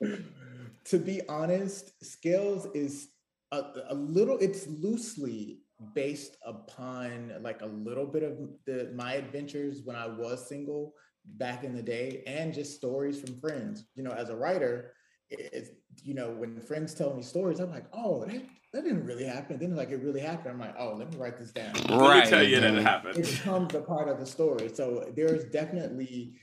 [0.84, 3.08] to be honest, scales is
[3.50, 4.38] a, a little.
[4.38, 10.48] It's loosely based upon like a little bit of the my adventures when I was
[10.48, 10.94] single
[11.24, 13.86] back in the day, and just stories from friends.
[13.96, 14.92] You know, as a writer,
[15.30, 15.70] it's
[16.02, 19.58] you know when friends tell me stories, I'm like, oh, that, that didn't really happen.
[19.58, 20.52] Then like it really happened.
[20.54, 21.72] I'm like, oh, let me write this down.
[21.88, 22.24] Let Right.
[22.24, 23.16] me tell you that it happened.
[23.18, 23.68] it happened.
[23.68, 24.70] becomes a part of the story.
[24.74, 26.34] So there's definitely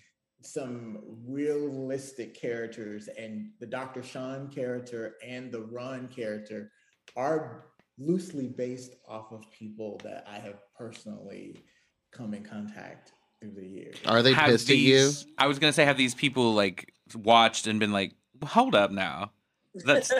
[0.43, 4.01] some realistic characters, and the Dr.
[4.03, 6.71] Sean character and the Ron character
[7.15, 7.65] are
[7.99, 11.63] loosely based off of people that I have personally
[12.11, 13.95] come in contact through the years.
[14.05, 15.11] Are they Have pissed at you?
[15.37, 19.31] I was gonna say, have these people like watched and been like, hold up now,
[19.73, 20.11] that's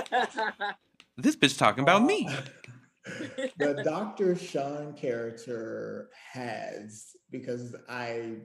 [1.18, 2.30] this bitch talking about me.
[3.58, 4.36] the Dr.
[4.36, 8.38] Sean character has because I,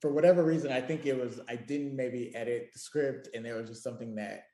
[0.00, 3.56] for whatever reason, I think it was I didn't maybe edit the script and there
[3.56, 4.44] was just something that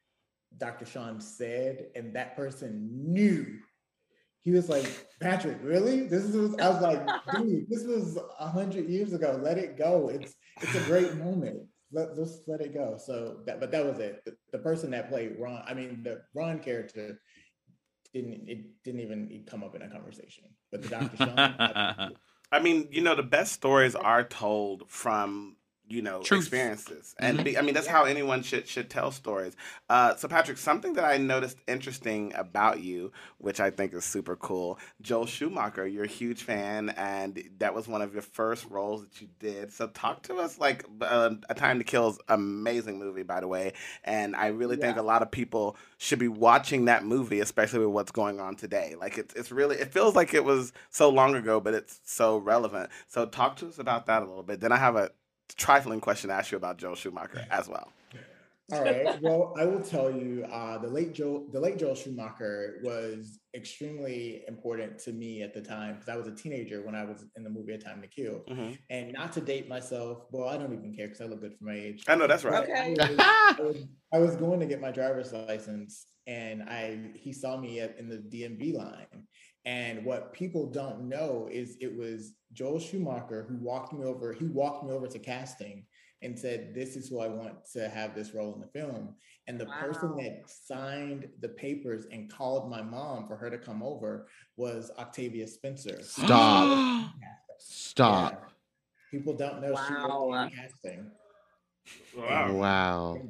[0.58, 0.84] Dr.
[0.84, 3.58] Sean said and that person knew.
[4.42, 4.86] He was like,
[5.20, 6.06] Patrick, really?
[6.06, 7.04] This is I was like,
[7.36, 9.40] dude, this was a hundred years ago.
[9.42, 10.08] Let it go.
[10.08, 11.62] It's it's a great moment.
[11.92, 12.98] Let just let it go.
[12.98, 14.22] So that but that was it.
[14.24, 17.20] The, the person that played Ron, I mean the Ron character
[18.12, 20.44] didn't it didn't even come up in a conversation.
[20.70, 21.16] But the Dr.
[21.16, 22.12] Sean.
[22.52, 25.56] I mean, you know, the best stories are told from
[25.88, 26.44] you know Truth.
[26.44, 29.56] experiences, and be, I mean that's how anyone should should tell stories.
[29.88, 34.36] Uh, so, Patrick, something that I noticed interesting about you, which I think is super
[34.36, 39.02] cool, Joel Schumacher, you're a huge fan, and that was one of your first roles
[39.02, 39.72] that you did.
[39.72, 43.48] So, talk to us like uh, A Time to Kill is amazing movie, by the
[43.48, 43.72] way,
[44.04, 47.88] and I really think a lot of people should be watching that movie, especially with
[47.88, 48.94] what's going on today.
[48.98, 52.38] Like it's it's really it feels like it was so long ago, but it's so
[52.38, 52.90] relevant.
[53.06, 54.60] So talk to us about that a little bit.
[54.60, 55.10] Then I have a
[55.54, 57.92] trifling question to ask you about Joel Schumacher as well.
[58.72, 59.22] All right.
[59.22, 64.42] Well, I will tell you, uh, the late Joel, the late Joel Schumacher was extremely
[64.48, 67.44] important to me at the time because I was a teenager when I was in
[67.44, 68.42] the movie A Time to Kill.
[68.48, 71.54] hmm And not to date myself, well, I don't even care because I look good
[71.56, 72.04] for my age.
[72.08, 72.66] I know that's right.
[72.66, 72.96] But I Okay.
[73.08, 73.20] was,
[73.58, 73.76] I, was,
[74.14, 78.08] I was going to get my driver's license, and I he saw me at, in
[78.08, 79.28] the DMV line.
[79.64, 84.32] And what people don't know is it was Joel Schumacher who walked me over.
[84.32, 85.84] He walked me over to casting
[86.22, 89.14] and said, "This is who I want to have this role in the film."
[89.46, 93.82] And the person that signed the papers and called my mom for her to come
[93.82, 95.98] over was Octavia Spencer.
[96.02, 97.12] Stop.
[97.58, 98.32] Stop.
[98.32, 98.48] Yeah.
[99.10, 100.26] People don't know she Wow.
[100.28, 101.10] worked in casting.
[102.16, 102.54] Wow.
[102.54, 103.22] Wow.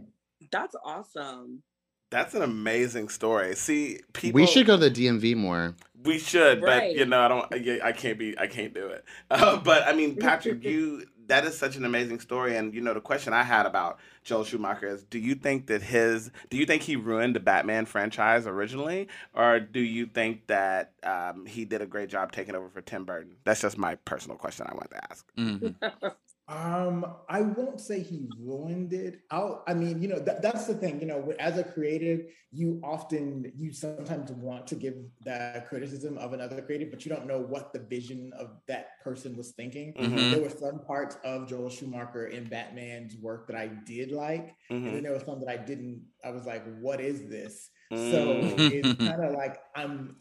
[0.53, 1.63] That's awesome.
[2.11, 3.55] That's an amazing story.
[3.57, 5.75] See, people We should go to the DMV more.
[6.05, 6.97] We should, but Right.
[6.97, 7.53] you know, I don't.
[7.53, 8.39] I, I can't be.
[8.39, 9.05] I can't do it.
[9.31, 11.05] Uh, but I mean, Patrick, you.
[11.29, 14.45] That is such an amazing story, and you know, the question I had about Joel
[14.45, 16.31] Schumacher is: Do you think that his?
[16.51, 21.45] Do you think he ruined the Batman franchise originally, or do you think that um,
[21.45, 23.39] he did a great job taking over for Tim Burton?
[23.43, 24.69] That's just my personal question.
[24.71, 25.27] I wanted to ask.
[25.37, 25.75] Mhm.
[26.49, 29.23] Um, I won't say he ruined it.
[29.33, 31.01] I'll, I mean, you know, that, that's the thing.
[31.01, 36.35] You know, as a creative, you often, you sometimes want to give that criticism of
[36.35, 39.97] another creative, but you don't know what the vision of that person was thinking.
[39.97, 40.31] Mhm.
[40.31, 44.55] There were some parts of Joel Schumacher in Batman's work that I did like,
[44.85, 44.95] and Mhm.
[44.95, 46.05] then there was some that I didn't.
[46.25, 48.69] I was like, "What is this?" So Mm.
[48.71, 50.17] it's kind of like I'm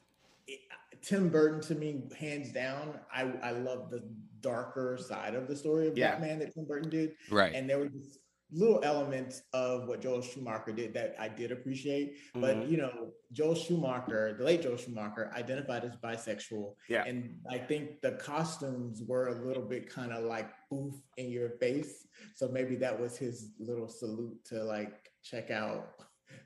[1.06, 3.00] Tim Burton to me, hands down.
[3.14, 4.04] I I love the
[4.42, 6.12] darker side of the story of Yeah.
[6.12, 7.54] Batman that Tim Burton did, Right.
[7.54, 8.20] and there were just
[8.52, 12.18] little elements of what Joel Schumacher did that I did appreciate.
[12.36, 12.70] But Mhm.
[12.70, 17.04] you know, Joel Schumacher, the late Joel Schumacher, identified as bisexual, Yeah.
[17.06, 21.50] and I think the costumes were a little bit kind of like boof in your
[21.58, 22.08] face.
[22.36, 26.00] So maybe that was his little salute to like check out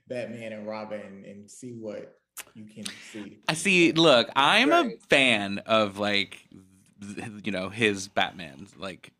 [0.07, 2.18] Batman and Robin and see what
[2.55, 3.37] you can see.
[3.47, 3.91] I see.
[3.91, 6.45] Look, I'm a fan of like,
[7.43, 8.77] you know, his Batmans.
[8.77, 9.11] Like,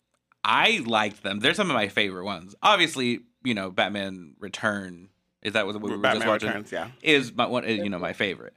[0.44, 1.40] I like them.
[1.40, 2.56] They're some of my favorite ones.
[2.62, 5.10] Obviously, you know, Batman Return.
[5.42, 6.50] Is that what we were just watching?
[6.50, 6.90] Returns, yeah.
[7.02, 8.54] Is my one, you know, my favorite.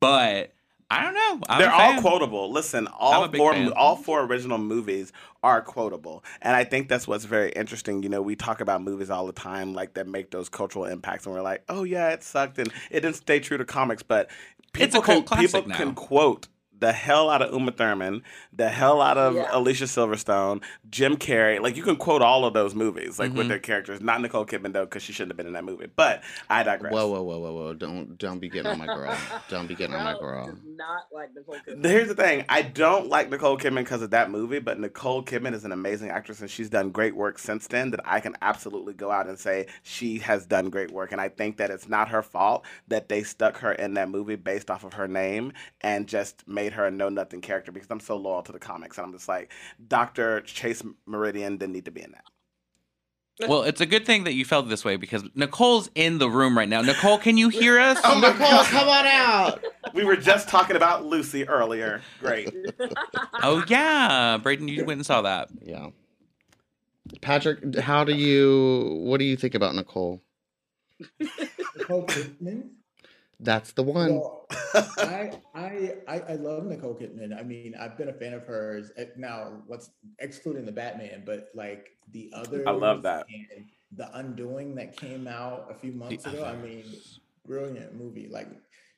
[0.00, 0.52] But
[0.88, 1.40] I don't know.
[1.48, 2.52] I'm They're all quotable.
[2.52, 3.72] Listen, all four fan.
[3.72, 8.02] all four original movies are quotable, and I think that's what's very interesting.
[8.04, 11.26] You know, we talk about movies all the time, like that make those cultural impacts,
[11.26, 14.30] and we're like, oh yeah, it sucked, and it didn't stay true to comics, but
[14.78, 15.76] It's a people can classic people now.
[15.76, 16.46] can quote
[16.78, 19.48] the hell out of Uma Thurman, the hell out of Yeah.
[19.50, 21.60] Alicia Silverstone, Jim Carrey.
[21.60, 23.48] Like you can quote all of those movies, like with Mhm.
[23.48, 24.00] their characters.
[24.00, 25.86] Not Nicole Kidman though, because she shouldn't have been in that movie.
[25.94, 26.92] But I digress.
[26.92, 27.74] Whoa, whoa, whoa, whoa, whoa!
[27.74, 29.16] Don't don't be getting on my girl.
[29.48, 30.56] Don't be getting on my girl.
[30.64, 31.84] Not like Nicole Kidman.
[31.84, 32.44] Here's the thing.
[32.48, 36.10] I don't like Nicole Kidman because of that movie, but Nicole Kidman is an amazing
[36.10, 39.38] actress and she's done great work since then that I can absolutely go out and
[39.38, 41.12] say she has done great work.
[41.12, 44.36] And I think that it's not her fault that they stuck her in that movie
[44.36, 48.00] based off of her name and just made her a know nothing character because I'm
[48.00, 48.98] so loyal to the comics.
[48.98, 49.52] And I'm just like,
[49.86, 50.40] Dr.
[50.42, 52.24] Chase Meridian didn't need to be in that.
[53.48, 56.56] Well, it's a good thing that you felt this way because Nicole's in the room
[56.56, 56.80] right now.
[56.80, 57.98] Nicole, can you hear us?
[58.02, 58.66] Oh Nicole, God.
[58.66, 59.62] come on out.
[59.92, 62.00] We were just talking about Lucy earlier.
[62.18, 62.54] Great.
[63.42, 65.50] oh yeah, Braden, you went and saw that.
[65.60, 65.88] Yeah.
[67.20, 70.22] Patrick, how do you what do you think about Nicole?
[71.76, 72.70] Nicole Kidman.
[73.38, 74.14] That's the one.
[74.16, 74.46] Well,
[74.98, 77.38] I, I I I love Nicole Kidman.
[77.38, 78.90] I mean, I've been a fan of hers.
[78.96, 83.26] eh, Now, what's excluding the Batman, but like the other, I love that.
[83.96, 86.44] The Undoing that came out a few months ago.
[86.44, 86.84] I mean,
[87.46, 88.28] brilliant movie.
[88.28, 88.48] Like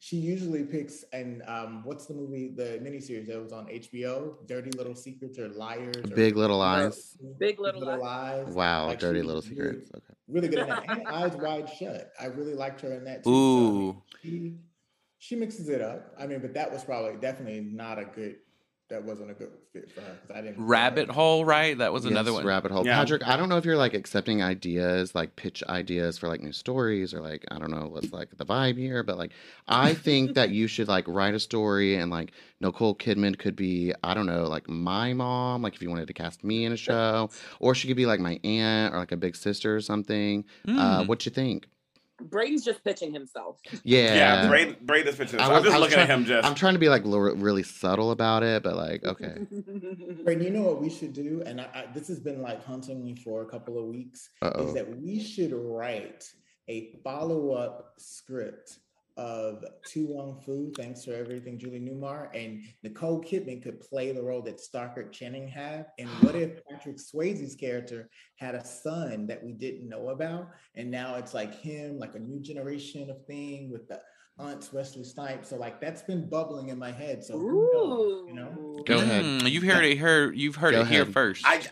[0.00, 4.70] she usually picks and um, what's the movie, the miniseries that was on HBO, Dirty
[4.70, 5.96] Little Secrets or Liars?
[5.96, 7.16] or- Big Little Lies.
[7.38, 8.46] Big Little Lies.
[8.54, 9.90] Wow, Like, dirty she little really- secrets.
[9.96, 10.14] Okay.
[10.28, 10.84] Really good in that.
[10.88, 12.12] And Eyes Wide Shut.
[12.20, 13.30] I really liked her in that too.
[13.30, 14.02] So, Ooh.
[14.22, 14.54] she
[15.20, 16.14] she mixes it up.
[16.18, 18.36] I mean, but that was probably definitely not a good.
[18.90, 20.64] That wasn't a good fit for her because I didn't.
[20.64, 21.76] Rabbit Hole, right?
[21.76, 22.46] That was another Yes, one.
[22.46, 22.86] Rabbit hole.
[22.86, 22.96] Yeah.
[22.98, 26.52] Patrick, I don't know if you're like accepting ideas, like pitch ideas for like new
[26.52, 29.32] stories or like I don't know what's like the vibe here, but like
[29.68, 33.92] I think that you should like write a story and like Nicole Kidman could be,
[34.02, 36.76] I don't know, like my mom, like if you wanted to cast me in a
[36.76, 37.28] show,
[37.60, 40.44] or she could be like my aunt or like a big sister or something.
[40.66, 41.08] Uh, Mm.
[41.08, 41.68] what you think?
[42.20, 43.58] Braden's just pitching himself.
[43.84, 44.14] Yeah.
[44.14, 45.40] Yeah, Braden, Braden's picture.
[45.40, 46.46] I I'm just I was looking at him just.
[46.46, 49.38] I'm trying to be like l- really subtle about it, but like, okay.
[50.24, 53.02] Braden, you know what we should do, and I, I, this has been like haunting
[53.02, 54.30] me for a couple of weeks.
[54.42, 54.66] Uh-oh.
[54.66, 56.30] Is that we should write
[56.68, 58.78] a follow-up script
[59.18, 64.22] of To Wong Foo, thanks for everything, Julie Newmar, and Nicole Kidman could play the
[64.22, 65.86] role that Stockard Channing had.
[65.98, 70.90] And what if Patrick Swayze's character had a son that we didn't know about, and
[70.90, 74.00] now it's like him, like a new generation of thing with the
[74.38, 75.48] aunts Wesley Snipes.
[75.48, 77.24] So like that's been bubbling in my head.
[77.24, 78.82] So who knows, you know?
[78.86, 79.24] Go ahead.
[79.24, 80.32] Mm, you've heard it here.
[80.32, 81.44] You've heard Go it here first.
[81.44, 81.62] I,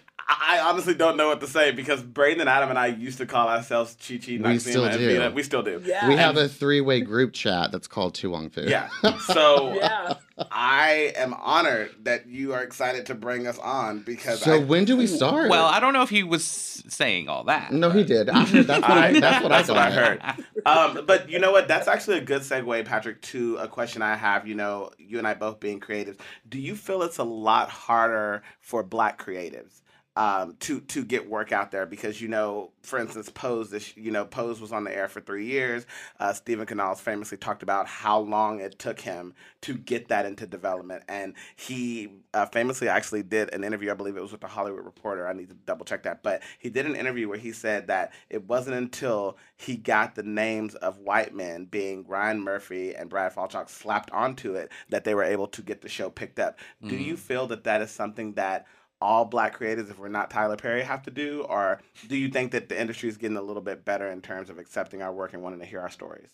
[0.49, 3.27] I honestly don't know what to say because Braden and Adam and I used to
[3.27, 4.99] call ourselves Chi Chi, We still do.
[4.99, 5.31] Vida.
[5.35, 5.83] We still do.
[5.85, 6.07] Yeah.
[6.09, 8.65] We have a three-way group chat that's called To Wong Foo.
[8.67, 8.89] Yeah.
[9.27, 10.15] So yeah.
[10.51, 14.85] I am honored that you are excited to bring us on because So I, when
[14.85, 15.49] do we start?
[15.51, 17.73] well, I don't know if he was saying all that.
[17.73, 18.29] no, he did.
[18.29, 20.23] I that's what I, that's what I, That's what I heard.
[20.67, 21.67] um, but you know what?
[21.69, 24.47] That's actually a good segue, Patrick, to a question I have.
[24.47, 26.19] You know, you and I both being creatives.
[26.49, 29.81] Do you feel it's a lot harder for Black creatives?
[30.17, 33.69] Um, to to get work out there because you know, for instance, Pose.
[33.69, 35.85] This you know, Pose was on the air for three years.
[36.19, 40.47] Uh, Steven Canals famously talked about how long it took him to get that into
[40.47, 43.91] development, and he uh, famously actually did an interview.
[43.91, 45.29] I believe it was with the Hollywood Reporter.
[45.29, 48.13] I need to double check that, but he did an interview where he said that
[48.31, 53.35] it wasn't until he got the names of white men, being Ryan Murphy and Brad
[53.35, 56.59] Falchuk, slapped onto it, that they were able to get the show picked up.
[56.83, 58.67] Do you feel that that is something that
[59.01, 62.53] all black creatives, if we're not Tyler Perry, have to do, or do you think
[62.53, 65.33] that the industry is getting a little bit better in terms of accepting our work
[65.35, 66.31] and wanting to hear our stories?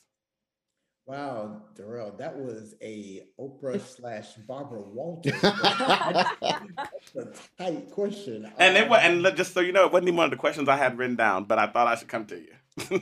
[1.05, 5.41] Wow, Dorell, that was a Oprah slash Barbara Walters.
[5.43, 8.51] That's a tight question.
[8.57, 10.31] And it was, and um, let- just so you know, it wasn't even one of
[10.31, 13.01] the questions I had written down, but I thought I should come to you.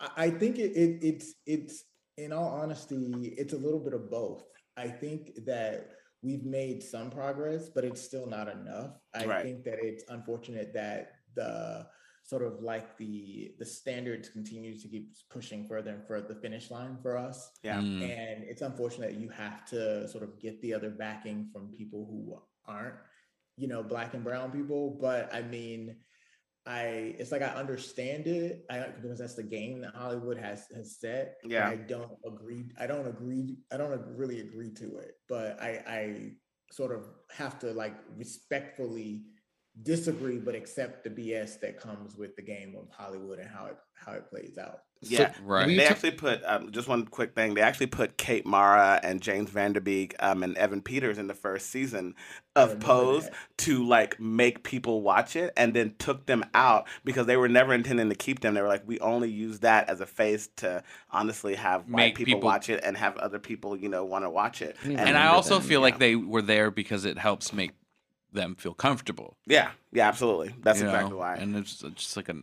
[0.00, 1.84] I- I think it, it it's it's
[2.16, 4.44] in all honesty, it's a little bit of both.
[4.76, 5.90] I think that
[6.22, 8.98] we've made some progress, but it's still not enough.
[9.14, 9.42] I Right.
[9.42, 11.86] think that it's unfortunate that the
[12.24, 16.70] sort of like the the standards continues to keep pushing further and further the finish
[16.70, 17.50] line for us.
[17.62, 17.80] Yeah.
[17.80, 18.02] Mm.
[18.02, 22.04] And it's unfortunate that you have to sort of get the other backing from people
[22.06, 22.40] who
[22.72, 22.96] aren't,
[23.56, 24.90] you know, black and brown people.
[25.00, 25.96] But I mean,
[26.66, 28.64] I it's like I understand it.
[28.70, 31.36] I because that's the game that Hollywood has has set.
[31.44, 31.68] Yeah.
[31.68, 32.70] I don't agree.
[32.78, 33.58] I don't agree.
[33.72, 35.14] I don't really agree to it.
[35.28, 36.32] But I I
[36.70, 39.24] sort of have to like respectfully
[39.82, 43.76] disagree, but accept the BS that comes with the game of Hollywood and how it
[43.94, 44.80] how it plays out.
[45.02, 45.32] Yeah.
[45.42, 45.66] Right.
[45.66, 47.54] They ta- actually put um, just one quick thing.
[47.54, 51.26] They actually put Kate Mara and James Van Der Beek um, and Evan Peters in
[51.26, 52.14] the first season
[52.54, 53.34] of Pose that.
[53.58, 57.72] to like make people watch it, and then took them out because they were never
[57.72, 58.52] intending to keep them.
[58.54, 62.14] They were like, we only use that as a face to honestly have white Make
[62.16, 64.76] people, people- watch it and have other people, you know, want to watch it.
[64.84, 65.98] mean, and I also them, feel like yeah.
[65.98, 67.70] they were there because it helps make
[68.32, 69.36] them feel comfortable.
[69.46, 70.54] yeah, yeah, absolutely.
[70.62, 71.18] That's you exactly know?
[71.18, 71.36] why.
[71.36, 72.36] And it's just like a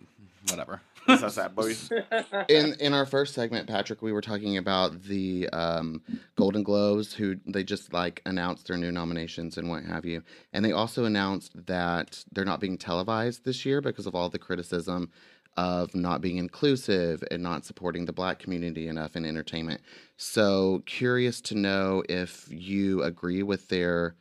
[0.50, 0.82] whatever.
[1.08, 1.56] That's so sad.
[1.56, 1.90] But
[2.50, 6.02] in in our first segment, Patrick, we were talking about the um,
[6.36, 10.24] Golden Globes, who they just like announced their new nominations and what have you,
[10.54, 14.40] and they also announced that they're not being televised this year because of all the
[14.40, 15.10] criticism
[15.56, 19.82] of not being inclusive and not supporting the Black community enough in entertainment.
[20.16, 24.16] So curious to know if you agree with their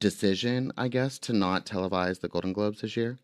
[0.00, 3.20] decision, I guess, to not televise the Golden Globes this year.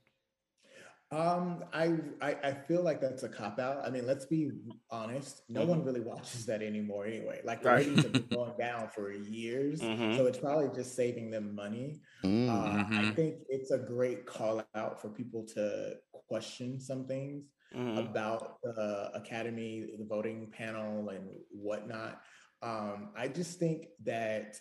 [1.12, 3.86] Um, I, I I feel like that's a cop out.
[3.86, 4.50] I mean, let's be
[4.90, 5.42] honest.
[5.48, 7.40] No one really watches that anymore anyway.
[7.44, 7.70] Like the Mm-hmm.
[7.70, 10.10] Ratings have been going down for years, Mhm.
[10.10, 12.00] so it's probably just saving them money.
[12.24, 12.48] Mm.
[12.48, 13.16] Uh, I Mhm.
[13.16, 15.96] think it's a great call out for people to
[16.28, 18.16] question some things Mhm.
[18.16, 22.20] about the academy, the voting panel, and whatnot.
[22.62, 24.56] Um, I just think that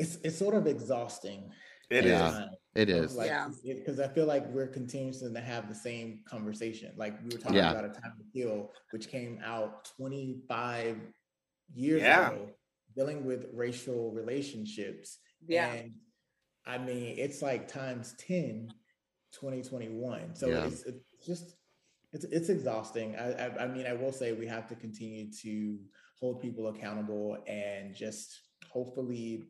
[0.00, 1.50] it's it's sort of exhausting.
[1.90, 2.26] It Yeah.
[2.28, 2.32] is.
[2.34, 2.56] sometimes.
[2.76, 3.16] It of is.
[3.16, 3.48] like Yeah.
[3.64, 6.92] because I feel like we're continuing to have the same conversation.
[6.96, 7.72] Like we were talking Yeah.
[7.72, 10.96] about a time to kill, which came out 25
[11.74, 12.30] years Yeah.
[12.30, 12.50] ago,
[12.96, 15.18] dealing with racial relationships.
[15.46, 15.72] Yeah.
[15.72, 15.94] And
[16.64, 18.72] I mean, it's like times 10,
[19.32, 20.34] 2021.
[20.34, 20.66] So Yeah.
[20.66, 21.56] it's, it's just
[22.12, 23.14] it's it's exhausting.
[23.16, 25.78] I, I I mean, I will say we have to continue to
[26.20, 28.28] hold people accountable and just
[28.68, 29.44] hopefully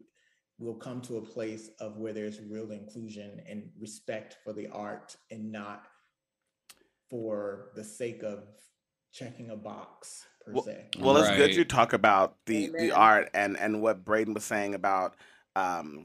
[0.61, 5.17] we'll come to a place of where there's real inclusion and respect for the art
[5.31, 5.85] and not
[7.09, 8.45] for the sake of
[9.11, 10.87] checking a box per Well- se.
[10.99, 14.75] Well, it's good you talk about the the art and and what Braden was saying
[14.75, 15.17] about
[15.57, 16.05] um,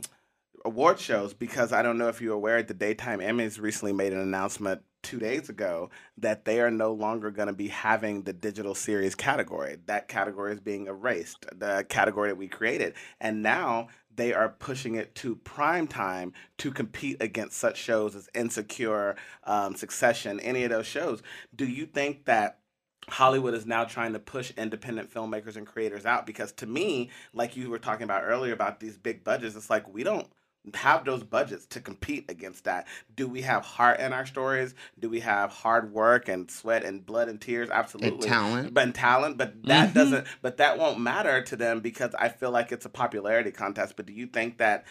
[0.64, 4.20] award shows because I don't know if you're aware, the daytime Emmys recently made an
[4.20, 8.74] announcement two days ago that they are no longer going to be having the digital
[8.74, 9.78] series category.
[9.86, 14.96] That category is being erased, the category that we created, and now they are pushing
[14.96, 20.70] it to prime time to compete against such shows as Insecure, um, Succession, any of
[20.70, 21.22] those shows.
[21.56, 22.60] Do you think that?
[23.08, 27.56] Hollywood is now trying to push independent filmmakers and creators out because to me, like
[27.56, 30.26] you were talking about earlier about these big budgets, it's like we don't
[30.74, 32.88] have those budgets to compete against that.
[33.16, 34.74] Do we have heart in our stories?
[35.00, 37.70] Do we have hard work and sweat and blood and tears?
[37.70, 38.28] And Absolutely.
[38.28, 38.74] talent.
[38.74, 39.94] But and talent, but that Mhm.
[39.94, 43.96] doesn't but that won't matter to them because I feel like it's a popularity contest.
[43.96, 44.86] But do you think that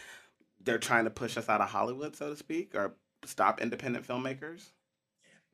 [0.63, 2.95] they're trying to push us out of Hollywood, so to speak, or
[3.25, 4.71] stop independent filmmakers?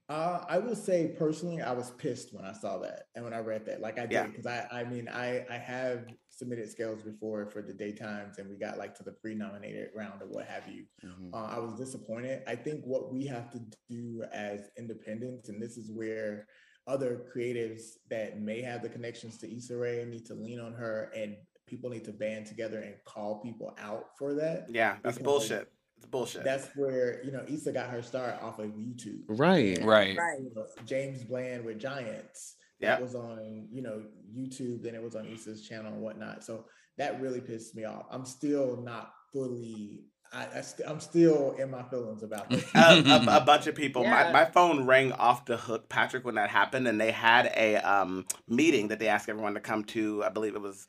[0.08, 3.38] Uh, I will say personally, I was pissed when I saw that and when I
[3.38, 3.80] read that.
[3.80, 6.06] Like I did because I, I mean, I, I have
[6.40, 10.26] submitted scales before for the daytimes, and we got like to the pre-nominated round or
[10.26, 10.86] what have you.
[11.04, 11.32] Mhm.
[11.34, 12.42] Uh, I was disappointed.
[12.46, 13.60] I think what we have to
[13.90, 16.46] do as independents, and this is where
[16.86, 21.12] other creatives that may have the connections to Issa Rae need to lean on her,
[21.14, 21.36] and
[21.66, 24.66] people need to band together and call people out for that.
[24.70, 25.72] Yeah, that's Because bullshit.
[25.98, 26.42] It's bullshit.
[26.44, 29.24] That's where you know Issa got her start off of YouTube.
[29.28, 29.78] Right.
[29.84, 30.16] Right.
[30.16, 30.40] Right.
[30.86, 32.56] James Bland with Giants.
[32.80, 32.90] Yeah.
[32.96, 34.02] That was on, you know,
[34.34, 36.42] YouTube, then it was on Issa's channel and whatnot.
[36.44, 36.64] So
[36.98, 38.06] that really pissed me off.
[38.10, 42.64] I'm still not fully I, I st- I'm still in my feelings about this.
[42.74, 44.04] a, a, a bunch of people.
[44.04, 44.32] My, Yeah.
[44.32, 48.26] my phone rang off the hook, Patrick, when that happened, and they had a um,
[48.48, 50.22] meeting that they asked everyone to come to.
[50.22, 50.86] I believe it was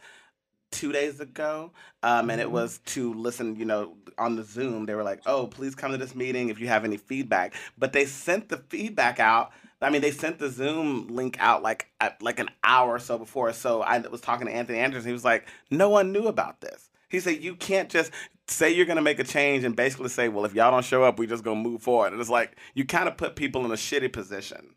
[0.72, 1.72] two days ago,
[2.04, 2.52] um, and it Mhm.
[2.52, 3.56] was to listen.
[3.56, 6.60] You know, on the Zoom, they were like, "Oh, please come to this meeting if
[6.60, 9.52] you have any feedback." But they sent the feedback out.
[9.82, 11.88] I mean, they sent the Zoom link out like
[12.21, 13.51] like an hour or so before.
[13.53, 15.07] So I was talking to Anthony Anderson.
[15.07, 18.11] He was like, "No one knew about this." He said, "You can't just
[18.47, 21.17] say you're gonna make a change and basically say, well, if y'all don't show up,
[21.19, 23.75] we just gonna move forward." And it's like you kind of put people in a
[23.75, 24.75] shitty position.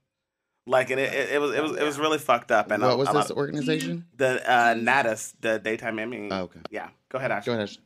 [0.67, 2.71] Like, and it, it, it was it was it was really fucked up.
[2.71, 4.07] And what was this organization?
[4.17, 6.29] the uh, NATAS, the daytime Emmy.
[6.31, 6.61] Oh, okay.
[6.71, 7.51] Yeah, go ahead, Ashley.
[7.51, 7.69] Go ahead.
[7.69, 7.79] Ash.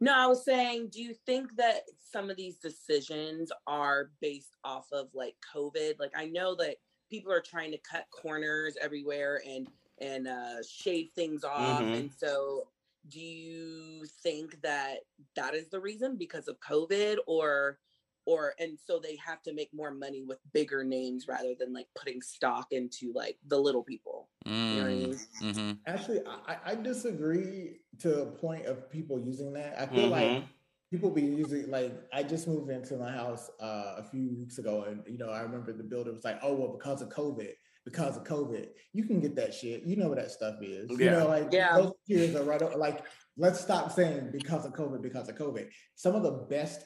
[0.00, 4.86] No, I was saying, do you think that some of these decisions are based off
[4.92, 5.98] of like COVID?
[5.98, 6.76] Like I know that
[7.10, 11.94] people are trying to cut corners everywhere and and uh shave things off Mhm.
[11.98, 12.68] and so
[13.08, 15.00] do you think that
[15.36, 17.78] that is the reason because of COVID or
[18.24, 21.86] or and so they have to make more money with bigger names rather than like
[21.94, 24.28] putting stock into like the little people.
[24.46, 25.20] You know I mean?
[25.42, 25.72] Mm-hmm.
[25.86, 29.80] Actually, I, I disagree to a point of people using that.
[29.80, 30.44] I feel like Mhm.
[30.90, 34.84] people be using like I just moved into my house uh, a few weeks ago,
[34.88, 37.52] and you know I remember the builder was like, "Oh well, because of COVID,
[37.84, 39.82] because of COVID, you can get that shit.
[39.84, 40.90] You know what that stuff is.
[40.90, 41.76] You know, like Yeah.
[41.76, 42.62] those kids are right.
[42.62, 43.04] o- Like,
[43.36, 45.68] let's stop saying because of COVID, because of COVID.
[45.96, 46.80] Some of the best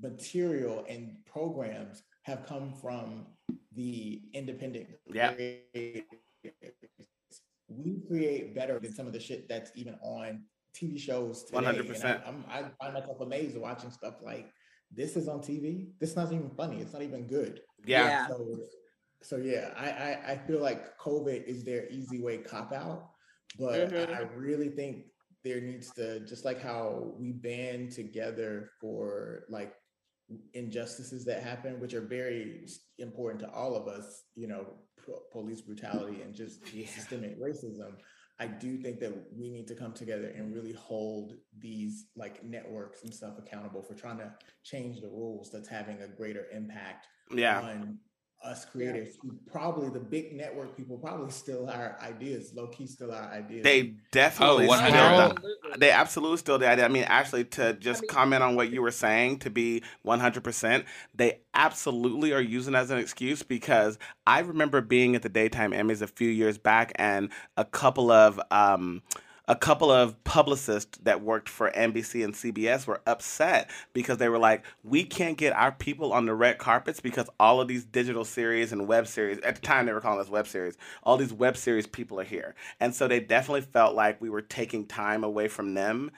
[0.00, 3.26] material and programs have come from
[3.74, 4.88] the independent.
[5.06, 5.32] Yeah.
[5.32, 6.04] creators.
[7.68, 11.58] We create better than some of the shit that's even on TV shows today.
[11.58, 12.04] 100%.
[12.04, 14.50] I, I'm, I find myself amazed watching stuff like
[14.90, 15.90] this is on TV.
[16.00, 16.80] This is not even funny.
[16.80, 17.60] It's not even good.
[17.84, 18.06] Yeah.
[18.06, 18.28] Yeah.
[18.28, 18.58] So,
[19.22, 23.10] so yeah, I, I I feel like COVID is their easy way cop out,
[23.58, 24.16] but Mhm.
[24.16, 25.06] I really think
[25.48, 29.72] there needs to just like how we band together for like
[30.52, 32.66] injustices that happen, which are very
[32.98, 34.24] important to all of us.
[34.34, 34.66] You know,
[35.06, 36.86] po- police brutality and just Yeah.
[36.86, 37.92] systemic racism.
[38.40, 43.02] I do think that we need to come together and really hold these like networks
[43.02, 44.32] and stuff accountable for trying to
[44.62, 47.60] change the rules that's having a greater impact Yeah.
[47.60, 47.98] on
[48.44, 53.10] us creators who probably the big network people probably still our ideas, low key still
[53.12, 53.64] our ideas.
[53.64, 55.42] They definitely Oh, still 100%.
[55.72, 56.84] the- they absolutely still the idea.
[56.84, 59.82] I mean, actually, to just I mean- comment on what you were saying, to be
[60.02, 60.84] 100%,
[61.14, 65.72] they absolutely are using it as an excuse because I remember being at the Daytime
[65.72, 69.02] Emmys a few years back and a couple of, um,
[69.48, 74.38] a couple of publicists that worked for NBC and CBS were upset because they were
[74.38, 78.26] like, we can't get our people on the red carpets because all of these digital
[78.26, 81.32] series and web series, at the time they were calling us web series, all these
[81.32, 82.54] web series people are here.
[82.78, 86.10] And so they definitely felt like we were taking time away from them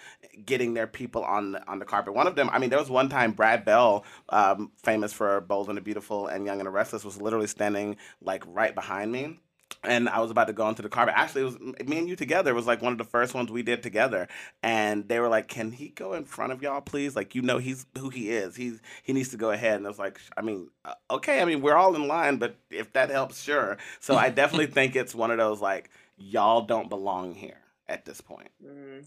[0.44, 2.14] getting their people on the, on the carpet.
[2.14, 5.68] One of them, I mean, there was one time Brad Bell, um, famous for Bold
[5.68, 9.38] and the Beautiful and Young and the Restless, was literally standing like right behind me
[9.82, 11.14] and I was about to go onto the carpet.
[11.16, 12.50] Actually, it was me and you together.
[12.50, 14.28] It was like one of the first ones we did together.
[14.62, 17.16] And they were like, "Can he go in front of y'all, please?
[17.16, 18.56] Like, you know, he's who he is.
[18.56, 21.40] He's he needs to go ahead." And I was like, "I mean, uh, okay.
[21.40, 24.96] I mean, we're all in line, but if that helps, sure." So I definitely think
[24.96, 28.50] it's one of those like, y'all don't belong here at this point.
[28.64, 29.06] Mm.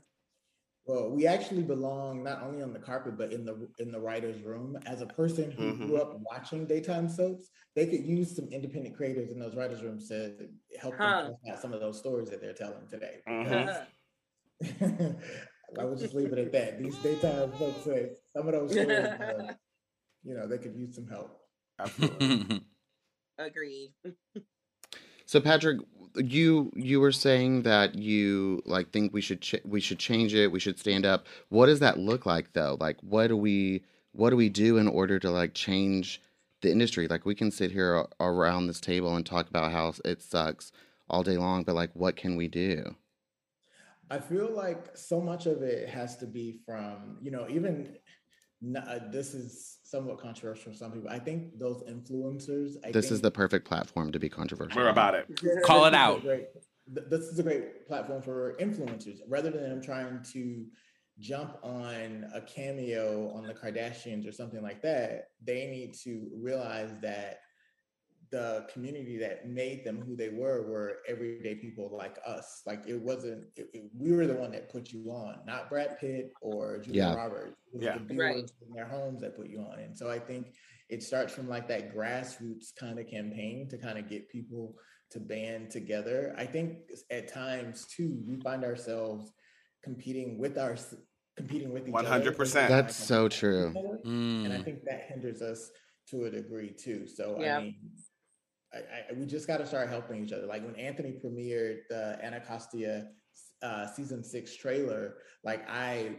[0.85, 4.41] Well, we actually belong not only on the carpet but in the in the writers'
[4.43, 4.77] room.
[4.85, 5.87] As a person who Mhm.
[5.87, 10.09] grew up watching daytime soaps, they could use some independent creators in those writers' rooms
[10.09, 11.23] to help Huh.
[11.23, 13.21] them out some of those stories that they're telling today.
[13.27, 13.87] Mhm.
[15.79, 16.77] I would just leave it at that.
[16.79, 19.53] These daytime folks say some of those stories, uh,
[20.23, 21.39] you know, they could use some help.
[21.79, 22.61] Absolutely.
[23.39, 23.93] Agreed.
[25.25, 25.79] So Patrick,
[26.15, 30.51] you you were saying that you like think we should ch- we should change it.
[30.51, 31.25] We should stand up.
[31.49, 32.77] What does that look like though?
[32.79, 36.21] Like what do we what do we do in order to like change
[36.61, 37.07] the industry?
[37.07, 40.71] Like we can sit here around this table and talk about how it sucks
[41.09, 42.95] all day long, but like what can we do?
[44.09, 47.95] I feel like so much of it has to be from, you know, even
[48.63, 51.09] n- uh, this is somewhat controversial for some people.
[51.09, 52.75] I think those influencers.
[52.85, 54.81] I This is the perfect platform to be controversial.
[54.81, 55.27] We're about it.
[55.65, 56.21] Call it This is a out.
[56.21, 56.47] great-
[56.87, 59.19] this is a great platform for influencers.
[59.27, 60.65] Rather than them trying to
[61.19, 66.89] jump on a cameo on the Kardashians or something like that, they need to realize
[67.01, 67.39] that
[68.33, 72.63] the community that made them who they were were everyday people like us.
[72.65, 73.43] Like it wasn't.
[73.55, 77.01] It, it- we were the one that put you on, not Brad Pitt or Julia
[77.03, 77.13] Yeah.
[77.15, 77.55] Roberts.
[77.71, 77.97] It was Yeah.
[78.07, 78.37] the Right.
[78.67, 79.77] in their homes that put you on.
[79.79, 80.55] And so I think
[80.89, 84.75] it starts from like that grassroots kind of campaign to kind of get people
[85.11, 86.33] to band together.
[86.35, 89.31] I think at times too, we find ourselves
[89.83, 90.75] competing with our
[91.37, 92.07] competing with each other.
[92.31, 92.67] 100%.
[92.67, 93.67] That's so true.
[94.05, 94.65] And I Mm.
[94.65, 95.69] think that hinders us
[96.09, 97.07] to a degree too.
[97.07, 97.57] So Yeah.
[97.59, 97.75] I mean,
[98.73, 100.45] I, I, we just got to start helping each other.
[100.45, 103.09] Like when Anthony premiered the Anacostia
[103.61, 106.15] uh, season six trailer, like I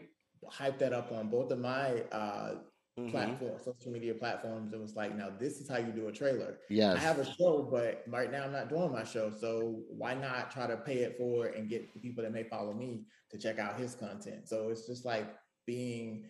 [0.52, 2.56] hyped that up on both of my uh,
[2.96, 3.10] Mhm.
[3.10, 4.72] platform, social media platforms.
[4.72, 6.60] and was like, now this is how you do a trailer.
[6.70, 9.32] I have a show, but right now I'm not doing my show.
[9.32, 12.72] So why not try to pay it forward and get the people that may follow
[12.72, 14.48] me to check out his content?
[14.48, 15.26] So it's just like
[15.66, 16.26] being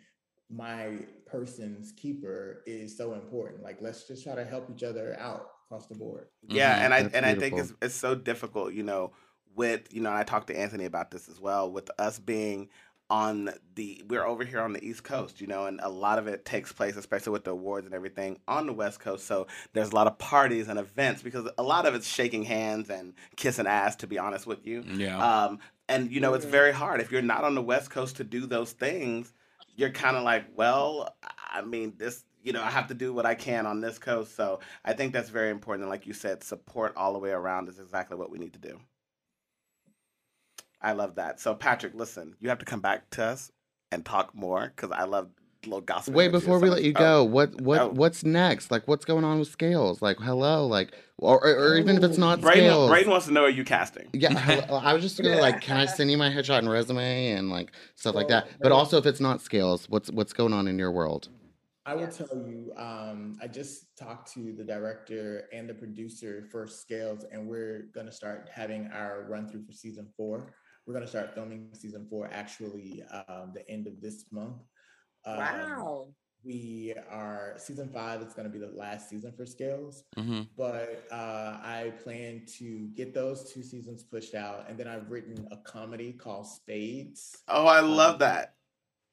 [0.49, 3.63] my person's keeper is so important.
[3.63, 6.27] Like let's just try to help each other out across the board.
[6.49, 6.85] Yeah, Mhm.
[6.85, 9.13] and I That's and I think it's it's so difficult, you know,
[9.55, 12.69] with you know, and I talked to Anthony about this as well, with us being
[13.11, 16.27] on the we're over here on the East Coast, you know, and a lot of
[16.27, 19.27] it takes place, especially with the awards and everything, on the West Coast.
[19.27, 22.89] So there's a lot of parties and events because a lot of it's shaking hands
[22.91, 24.83] and kissing ass, to be honest with you.
[24.87, 25.19] Yeah.
[25.19, 25.59] Um,
[25.89, 26.51] and you know, it's Mhm.
[26.51, 29.33] very hard if you're not on the West Coast to do those things.
[29.77, 31.15] You're kind of like, well,
[31.53, 34.37] I mean, this, you know, I have to do what I can on this coast.
[34.37, 35.85] So I think that's very important.
[35.85, 38.59] And like you said, support all the way around is exactly what we need to
[38.61, 38.79] do.
[40.81, 41.41] I love that.
[41.41, 43.51] So Patrick, listen, you have to come back to us
[43.91, 45.31] and talk more because I love
[45.65, 46.13] little gossip.
[46.15, 47.89] Wait, before we let you Oh, go, what what Oh.
[47.91, 48.71] what's next?
[48.71, 50.03] Like what's going on with scales?
[50.03, 52.91] Like hello, like or or, even if it's not Braden, scales.
[52.91, 54.11] Braden wants to know are you casting?
[54.13, 57.33] Yeah, hello, I was just gonna like, can I send you my headshot and resume
[57.33, 58.49] and like stuff like that?
[58.61, 61.31] But also, if it's not scales, what's what's going on in your world?
[61.87, 62.17] I will Yes.
[62.17, 67.47] tell you, um, I just talked to the director and the producer for Scales, and
[67.47, 70.55] we're going to start having our run through for season four.
[70.87, 74.63] We're going to start filming season four actually um, the end of this month.
[75.27, 76.09] Um, Wow.
[76.43, 81.05] We are season five is going to be the last season for Scales, hmm but
[81.11, 85.57] uh, I plan to get those two seasons pushed out, and then I've written a
[85.57, 87.35] comedy called Spades.
[87.49, 88.54] Oh, I love that.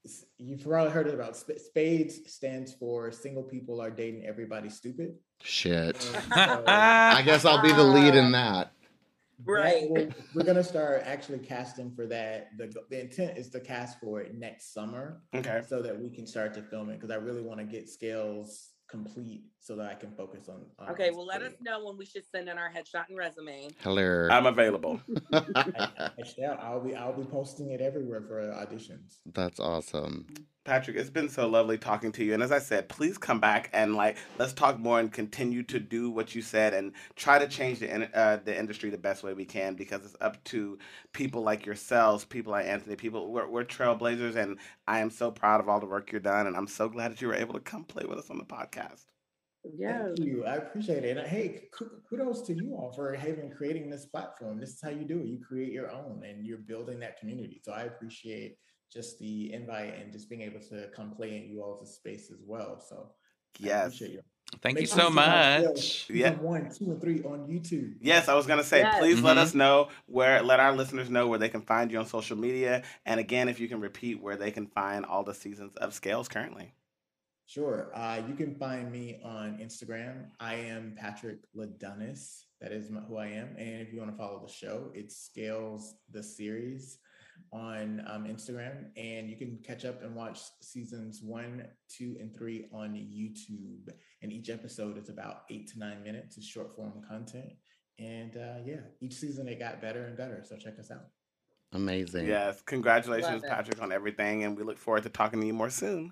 [0.06, 5.16] S- You've probably heard about Sp- Spades stands for single people are dating everybody stupid.
[5.42, 5.98] Shit.
[6.34, 8.72] So I guess I'll be the lead in that.
[9.44, 9.82] Right.
[9.82, 12.50] That will- we're gonna start actually casting for that.
[12.58, 15.62] The the intent is to cast for it next summer Okay.
[15.68, 18.71] so that we can start to film it because I really want to get scales
[18.92, 20.66] complete so that I can focus on.
[20.78, 23.70] on Okay, well, let us know when we should send in our headshot and resume.
[23.82, 24.28] Hello.
[24.30, 25.00] I'm available.
[25.34, 29.20] Actually, I'll be I'll be posting it everywhere for auditions.
[29.34, 30.28] That's awesome.
[30.64, 32.36] Patrick, it's been so lovely talking to you.
[32.36, 35.80] And as I said, please come back and like let's talk more and continue to
[35.80, 39.24] do what you said and try to change the in- uh, the industry the best
[39.24, 40.78] way we can because it's up to
[41.14, 44.58] people like yourselves, people like Anthony, people we're, we're trailblazers, and
[44.92, 47.22] I am so proud of all the work you're done, and I'm so glad that
[47.22, 49.06] you were able to come play with us on the podcast.
[49.78, 50.04] Yeah.
[50.04, 50.44] Thank you.
[50.44, 51.18] I appreciate it.
[51.18, 54.60] And hey, ku- kudos to you all for having creating this platform.
[54.60, 55.28] This is how you do it.
[55.28, 57.62] You create your own and you're building that community.
[57.64, 58.58] So I appreciate
[58.92, 62.44] just the invite and just being able to come play in you all's space as
[62.46, 62.84] well.
[62.86, 63.14] So
[63.64, 64.02] I Yes.
[64.54, 64.76] Appreciate you.
[64.78, 66.10] Thank you so sure check out Scales much.
[66.10, 66.34] Yeah.
[66.36, 67.96] One, two, and three on YouTube.
[68.02, 69.00] Yes, I was gonna say, Yes.
[69.00, 69.42] please let Mhm.
[69.42, 72.84] us know where, let our listeners know where they can find you on social media,
[73.06, 76.28] and again, if you can repeat where they can find all the seasons of Scales
[76.28, 76.74] currently.
[77.46, 77.92] Sure.
[77.94, 80.30] Uh, you can find me on Instagram.
[80.40, 82.46] I am Patrick Ladonis.
[82.62, 83.56] That is my, who I am.
[83.58, 86.98] And if you want to follow the show, it's Scales the Series
[87.52, 88.86] on um, Instagram.
[88.98, 93.94] And you can catch up and watch seasons one, two, and three on YouTube.
[94.22, 96.38] And each episode is about eight to nine minutes.
[96.38, 97.52] It's short form content.
[98.00, 100.44] And uh, yeah, each season it got better and better.
[100.48, 101.06] So check us out.
[101.74, 102.28] Amazing.
[102.28, 106.12] Yes, congratulations, Patrick, on everything, and we look forward to talking to you more soon.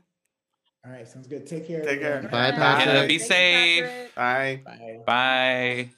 [0.86, 1.08] All right.
[1.08, 1.46] Sounds good.
[1.46, 1.84] Take care.
[1.84, 2.14] Take care.
[2.14, 2.32] everyone.
[2.32, 2.58] Bye, Bye.
[2.58, 3.08] Patrick.
[3.08, 3.84] be Thank you, safe.
[4.16, 4.16] Patrick.
[4.16, 4.62] Bye.
[4.66, 5.00] Bye.
[5.06, 5.90] Bye.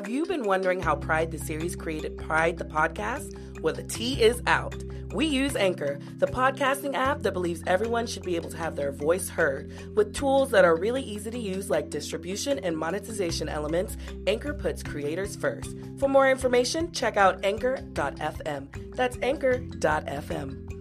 [0.00, 3.38] Have you been wondering how Pride the series created Pride the podcast?
[3.60, 4.82] Well, the tea is out.
[5.12, 8.92] We use Anchor, the podcasting app that believes everyone should be able to have their
[8.92, 9.70] voice heard.
[9.94, 14.82] With tools that are really easy to use, like distribution and monetization elements, Anchor puts
[14.82, 15.76] creators first.
[15.98, 18.96] For more information, check out anchor.fm.
[18.96, 20.79] That's anchor.fm.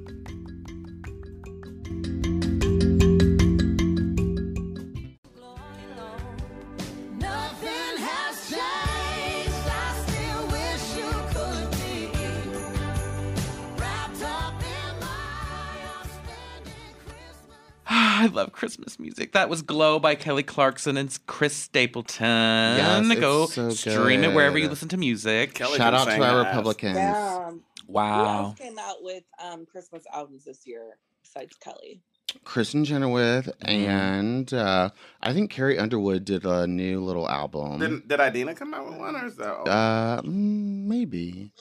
[18.20, 19.32] I love Christmas music.
[19.32, 22.26] That was Glow by Kelly Clarkson and Chris Stapleton.
[22.28, 25.53] Yes, it's Go so stream it wherever you listen to music.
[25.53, 26.47] Kelly Shout out to our ass.
[26.47, 26.97] Republicans.
[26.97, 27.51] Yeah.
[27.51, 28.39] Who Wow.
[28.47, 32.01] else came out with um, Christmas albums this year besides Kelly?
[32.45, 34.89] Kristin Chenoweth and uh,
[35.22, 37.80] I think Carrie Underwood did a new little album.
[37.80, 39.63] Did, did Idina come out with one, or so?
[39.63, 41.51] Uh, mm, maybe.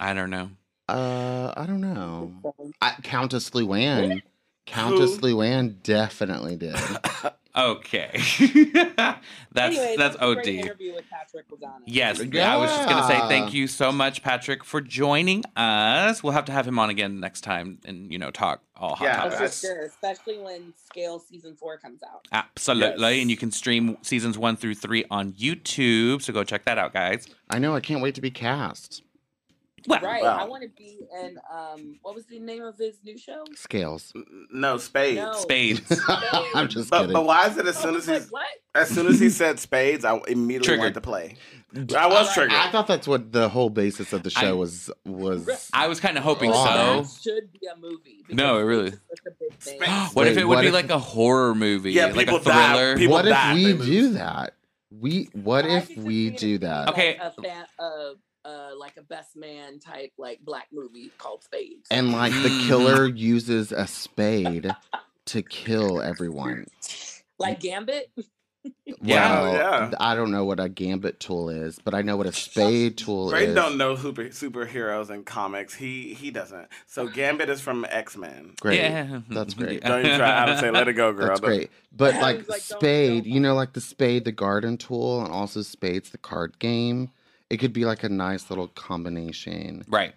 [0.00, 0.50] I don't know.
[0.88, 2.32] Uh, I don't know.
[2.80, 4.22] I, Countess Luann.
[4.70, 5.22] Countess Who?
[5.22, 6.76] Luann definitely did.
[7.56, 8.10] Okay.
[9.52, 10.64] that's Anyway, that's that was great OD.
[10.66, 11.78] interview with Patrick Lozano.
[11.86, 16.22] Yes, I was just gonna say thank you so much, Patrick, for joining us.
[16.22, 19.04] We'll have to have him on again next time and you know talk all hot
[19.04, 19.60] Yeah, topics.
[19.60, 22.28] for sure, especially when Scale season four comes out.
[22.30, 23.22] Absolutely, Yes.
[23.22, 26.22] and you can stream seasons one through three on YouTube.
[26.22, 27.26] So go check that out, guys.
[27.50, 27.74] I know.
[27.74, 29.02] I can't wait to be cast.
[29.86, 30.22] Well, Right.
[30.22, 30.38] Wow.
[30.40, 33.44] I want to be in um what was the name of his new show?
[33.54, 34.12] Scales.
[34.50, 35.16] no spades.
[35.20, 35.32] No.
[35.34, 36.00] spades.
[36.54, 37.12] I'm just But, kidding.
[37.14, 38.46] but why is it as I soon was as he like, what?
[38.74, 40.82] as soon as he said spades, I immediately Triggered.
[40.82, 41.36] went to play.
[41.96, 42.54] I was triggered.
[42.54, 44.90] I thought that's what the whole basis of the show I- was.
[45.04, 46.64] Was I was kind of hoping Oh.
[46.64, 47.02] so.
[47.02, 48.24] That should be a movie.
[48.30, 49.80] No, it really- it's such a big thing.
[49.82, 50.10] Space.
[50.14, 51.92] what if it would be if- like a horror movie?
[51.92, 52.72] Yeah, like a people die.
[52.72, 52.96] thriller.
[52.96, 54.54] People what if die, we do that?
[54.90, 56.86] We what I if we do as being that?
[56.86, 57.16] like Okay.
[57.20, 57.64] A fan,
[58.44, 61.86] uh, like a best man type, like black movie called Spades.
[61.90, 62.66] And like the Mm.
[62.68, 64.70] killer uses a spade
[65.26, 66.66] to kill everyone.
[67.38, 68.10] like Gambit.
[69.00, 69.40] Yeah.
[69.42, 69.90] Well, Yeah.
[70.00, 73.30] I don't know what a gambit tool is, but I know what a spade tool
[73.30, 73.54] Braden is.
[73.54, 75.72] don't know super superheroes and comics.
[75.74, 76.68] He he doesn't.
[76.86, 78.54] So Gambit is from X Men.
[78.60, 78.80] Great.
[78.80, 79.82] Yeah, That's great.
[79.84, 80.30] Don't even try.
[80.30, 81.28] I would say let it go, girl.
[81.28, 81.70] That's Don't- great.
[81.92, 84.76] But I like was like, don't- spade, don't- you know, like the spade, the garden
[84.76, 87.10] tool, and also spades, the card game.
[87.50, 89.84] It could be like a nice little combination.
[89.88, 90.14] Right.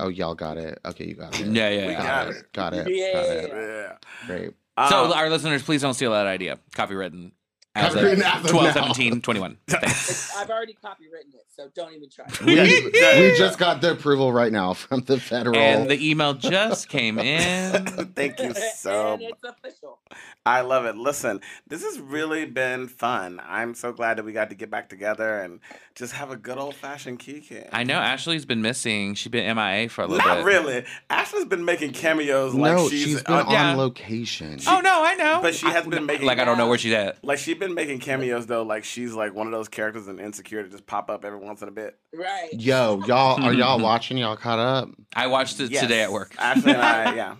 [0.00, 0.78] Oh, y'all got it.
[0.84, 1.46] Okay, you got it.
[1.46, 2.36] Yeah, yeah, We got Got it.
[2.36, 2.52] it.
[2.52, 2.84] Got it.
[2.84, 3.06] Got Yeah.
[3.20, 3.50] it.
[3.52, 4.26] Yeah.
[4.26, 4.50] Great.
[4.88, 6.58] So Um, our listeners, please don't steal that idea.
[6.74, 7.30] Copywritten.
[7.74, 8.72] As of as 12, now.
[8.72, 9.56] 17, 21.
[9.72, 12.26] I've already copywritten it, so don't even try.
[12.44, 12.54] We,
[12.94, 13.20] Yeah.
[13.20, 15.56] we just got the approval right now from the federal.
[15.56, 17.84] and the email just came in.
[18.14, 19.98] Thank you so and it's official.
[20.46, 20.96] I love it.
[20.96, 23.40] Listen, this has really been fun.
[23.44, 25.58] I'm so glad that we got to get back together and
[25.94, 27.62] just have a good old fashioned kiki.
[27.72, 29.14] I know Ashley's been missing.
[29.14, 30.44] She's been MIA for a little Not bit.
[30.44, 30.84] really.
[31.08, 33.74] Ashley's been making cameos like no, she's, she's been uh, on yeah.
[33.74, 34.58] location.
[34.66, 35.38] Oh no, I know.
[35.42, 37.24] But she has I- been making- like I don't know where she's at.
[37.24, 38.62] like she's been making cameos though.
[38.62, 41.62] Like she's like one of those characters in Insecure that just pop up every once
[41.62, 41.98] in a bit.
[42.14, 42.50] Right.
[42.52, 44.16] Yo, y'all, are y'all watching?
[44.18, 44.88] Y'all caught up?
[45.14, 45.82] I watched it Yes.
[45.82, 46.34] today at work.
[46.38, 47.36] Ashley and I, yeah,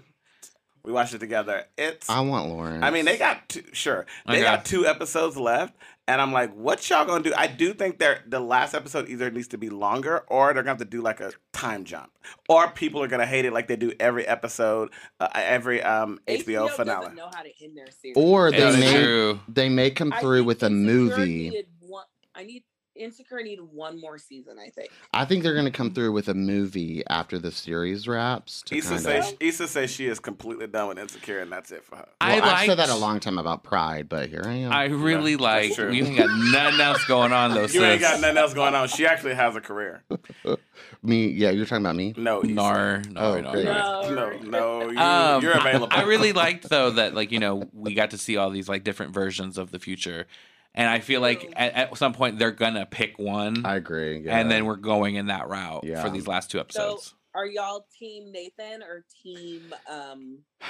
[0.84, 1.64] we watched it together.
[1.78, 2.08] It's.
[2.10, 2.82] I want Lauren.
[2.82, 4.42] I mean, they got two, sure they Okay.
[4.42, 5.74] got two episodes left,
[6.06, 7.32] and I'm like, what y'all gonna do?
[7.36, 10.72] I do think they're the last episode either needs to be longer or they're gonna
[10.72, 12.10] have to do like a time jump,
[12.48, 14.90] or people are gonna hate it like they do every episode,
[15.20, 17.14] uh, every um HBO, finale.
[17.14, 18.16] know how to end their series.
[18.16, 19.40] or they It's may true.
[19.48, 21.50] they may come I through think with a movie.
[21.50, 22.64] needed one- I need
[22.96, 24.56] Insecure need one more season.
[24.58, 24.90] I think.
[25.12, 28.62] I think they're gonna come through with a movie after the series wraps.
[28.66, 31.72] To Issa kind says of, Issa says she is completely done with Insecure, and that's
[31.72, 32.08] it for her.
[32.20, 34.72] I well, I've said that a long time about Pride, but here I am.
[34.72, 35.74] I really that's like.
[35.74, 35.90] true.
[35.90, 38.88] You ain't got nothing else going on though, You ain't got nothing else going on.
[38.88, 40.04] She actually has a career.
[41.02, 42.14] me, yeah, you're talking about me.
[42.16, 42.52] No, Issa.
[42.52, 44.90] Nar, Oh, nar, nar, no, no.
[44.90, 45.88] You, Um, you're available.
[45.90, 48.84] I really liked though that like you know we got to see all these like
[48.84, 50.26] different versions of the future,
[50.74, 54.20] and I feel like at, at some point they're gonna pick one, I agree.
[54.20, 54.38] Yeah.
[54.38, 56.02] and then we're going in that route Yeah.
[56.02, 56.84] for these last two episodes.
[56.84, 57.14] So, episodes.
[57.34, 60.38] are y'all team Nathan or team um?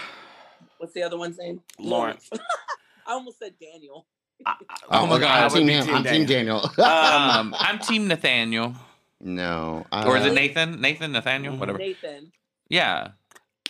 [0.78, 1.61] What's the other one's name?
[1.78, 2.28] Lawrence.
[3.07, 4.07] I almost said Daniel.
[4.44, 4.55] I-
[4.90, 6.61] Oh my God, I I'm would team, be Team I'm team Daniel.
[6.76, 6.84] Daniel.
[6.86, 8.74] um, I'm Team Nathaniel,
[9.20, 10.80] no, uh, or is it Nathan?
[10.80, 11.59] Nathan, Nathaniel, Mhm.
[11.59, 11.78] whatever.
[11.78, 12.32] Nathan.
[12.68, 13.12] Yeah,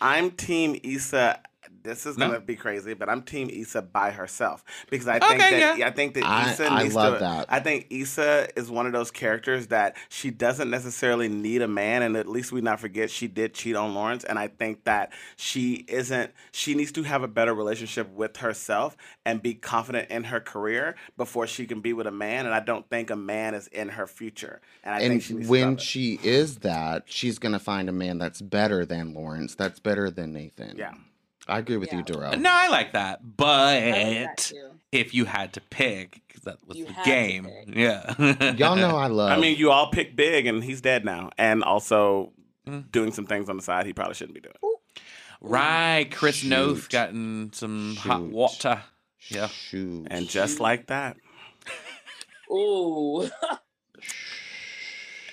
[0.00, 1.40] I'm Team Issa.
[1.84, 2.28] This is No?
[2.28, 5.86] gonna be crazy, but I'm Team Issa by herself because I think Okay, that yeah.
[5.86, 7.20] I think that I- Issa I needs love to.
[7.20, 7.46] that.
[7.50, 12.00] I think Issa is one of those characters that she doesn't necessarily need a man,
[12.02, 15.12] and at least we not forget she did cheat on Lawrence, and I think that
[15.36, 16.32] she isn't.
[16.52, 20.96] She needs to have a better relationship with herself and be confident in her career
[21.18, 23.90] before she can be with a man, and I don't think a man is in
[23.90, 27.90] her future, and I think she needs when to she is that, she's gonna find
[27.90, 29.54] a man that's better than Lawrence.
[29.54, 30.76] That's better than Nathan.
[30.78, 30.94] yeah.
[31.46, 32.04] I agree with you, Yeah.
[32.04, 32.40] Dorell.
[32.40, 34.52] no, I like that, I like but that
[34.92, 38.14] if you had to pick, because that was You the game, yeah.
[38.54, 39.30] Y'all know I love.
[39.30, 42.32] I mean, you all pick big, and he's dead now, and also
[42.66, 42.90] Mm.
[42.90, 44.54] doing some things on the side he probably shouldn't be doing.
[45.42, 46.48] Right, Chris Shoot.
[46.48, 48.80] Noth gotten some hot water.
[49.28, 49.48] Yeah.
[49.48, 50.06] Shoot.
[50.10, 51.18] And just like that,
[52.50, 53.28] Ooh.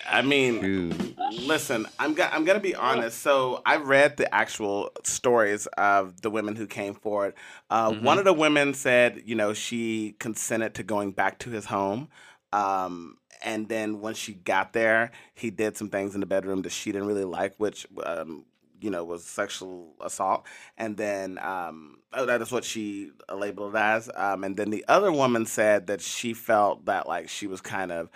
[0.08, 1.18] I mean, Shoot.
[1.46, 3.20] listen, I'm go- I'm gonna be honest.
[3.20, 7.34] So I read the actual stories of the women who came forward.
[7.70, 8.02] Uh, Mhm.
[8.02, 12.08] One of the women said, you know, she consented to going back to his home.
[12.52, 16.70] Um, and then when she got there, he did some things in the bedroom that
[16.72, 18.44] she didn't really like, which um,
[18.80, 20.44] you know was sexual assault.
[20.76, 24.10] And then um, oh, that is what she labeled it as.
[24.14, 27.90] Um, and then the other woman said that she felt that like she was kind
[27.92, 28.08] of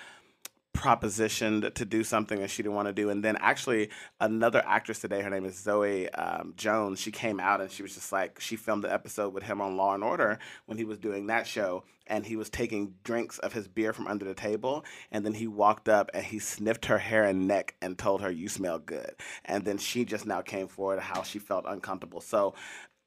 [0.76, 3.10] propositioned to do something that she didn't want to do.
[3.10, 7.00] And then actually another actress today, her name is Zoe um, Jones.
[7.00, 9.76] She came out and she was just like she filmed the episode with him on
[9.76, 13.52] Law and Order when he was doing that show, and he was taking drinks of
[13.52, 16.98] his beer from under the table, and then he walked up and he sniffed her
[16.98, 19.14] hair and neck and told her, "You smell good."
[19.44, 22.20] And then she just now came forward how she felt uncomfortable.
[22.20, 22.54] So.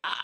[0.04, 0.16] I,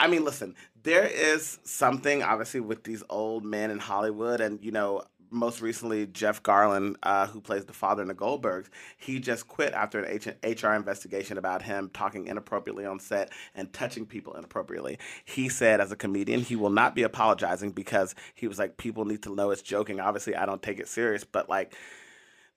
[0.00, 4.70] I mean, listen, there is something obviously with these old men in Hollywood, and you
[4.70, 9.48] know, most recently, Jeff Garlin, uh, who plays the father in the Goldbergs, he just
[9.48, 14.34] quit after an H- HR investigation about him talking inappropriately on set and touching people
[14.34, 14.98] inappropriately.
[15.24, 19.04] He said, as a comedian, he will not be apologizing because he was like, people
[19.04, 20.00] need to know it's joking.
[20.00, 21.74] Obviously, I don't take it serious, but like,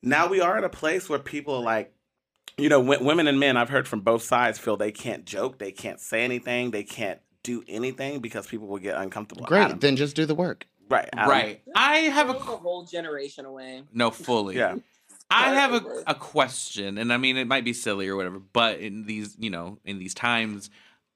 [0.01, 1.93] now we are at a place where people are like,
[2.57, 5.59] you know, w- women and men, I've heard from both sides feel they can't joke,
[5.59, 9.45] they can't say anything, they can't do anything because people will get uncomfortable.
[9.45, 9.79] Great.
[9.79, 10.65] Then just do the work.
[10.91, 11.29] Right, Adam.
[11.29, 11.61] Right.
[11.75, 13.83] I have a a whole generation away.
[13.93, 14.57] no fully.
[14.57, 14.75] Yeah.
[15.33, 18.79] I have a, a question, and I mean it might be silly or whatever, but
[18.79, 20.69] in these you know in these times,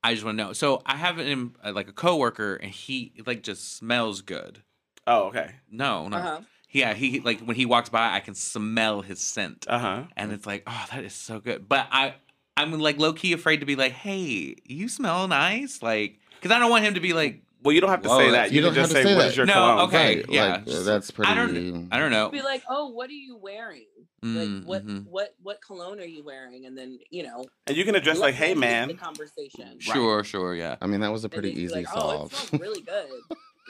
[0.04, 0.54] I just want to know.
[0.54, 4.64] So I have an uh, like a coworker, and he like just smells good.
[5.06, 5.52] Oh, okay.
[5.70, 6.42] No, no, Uh-huh.
[6.72, 10.04] yeah, he like when he walks by, I can smell his scent, Uh huh.
[10.16, 11.68] and it's like, oh, that is so good.
[11.68, 12.16] But I,
[12.56, 16.60] I'm like low key afraid to be like, hey, you smell nice, like, because I
[16.60, 18.52] don't want him to be like, Well, you don't have to Whoa, say that.
[18.52, 19.30] You, you can don't just have say, to say "What that.
[19.32, 20.16] is your No, cologne?" okay.
[20.18, 20.46] Right, yeah.
[20.66, 21.32] like, uh, that's pretty.
[21.32, 22.30] I don't, I don't know.
[22.30, 23.88] Be like, oh, what are you wearing?
[24.24, 25.06] Like, Mm, what, mhm.
[25.08, 26.66] what, what cologne are you wearing?
[26.66, 29.80] And then you know, And you can address like, "Hey, man." the conversation.
[29.80, 30.78] Sure, sure, yeah.
[30.82, 32.34] I mean, that was a pretty easy like, Oh, it solve.
[32.34, 33.10] smells really good.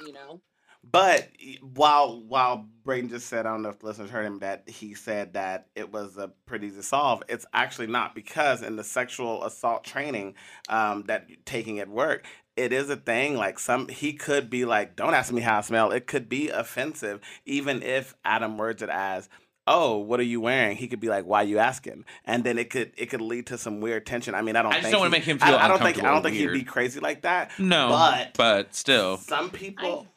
[0.06, 0.42] You know,
[0.84, 1.30] but
[1.62, 4.94] while while Braden just said, I don't know if the listeners heard him, that he
[4.94, 7.24] said that it was a pretty easy to solve.
[7.28, 10.36] It's actually not because in the sexual assault training
[10.70, 12.26] um, that you're taking at work,
[12.56, 13.36] it is a thing.
[13.36, 16.50] Like some, he could be like, "Don't ask me how I smell." It could be
[16.50, 19.30] offensive, even if Adam words it as.
[19.68, 20.78] Oh, what are you wearing?
[20.78, 23.58] He could be like, "Why you asking?" And then it could it could lead to
[23.58, 24.36] some weird tension.
[24.36, 24.72] I mean, I don't.
[24.72, 26.36] I just think don't wanna make him feel I, don't think I don't or think
[26.36, 27.52] he'd be crazy like that.
[27.60, 30.08] No, but but still, some people.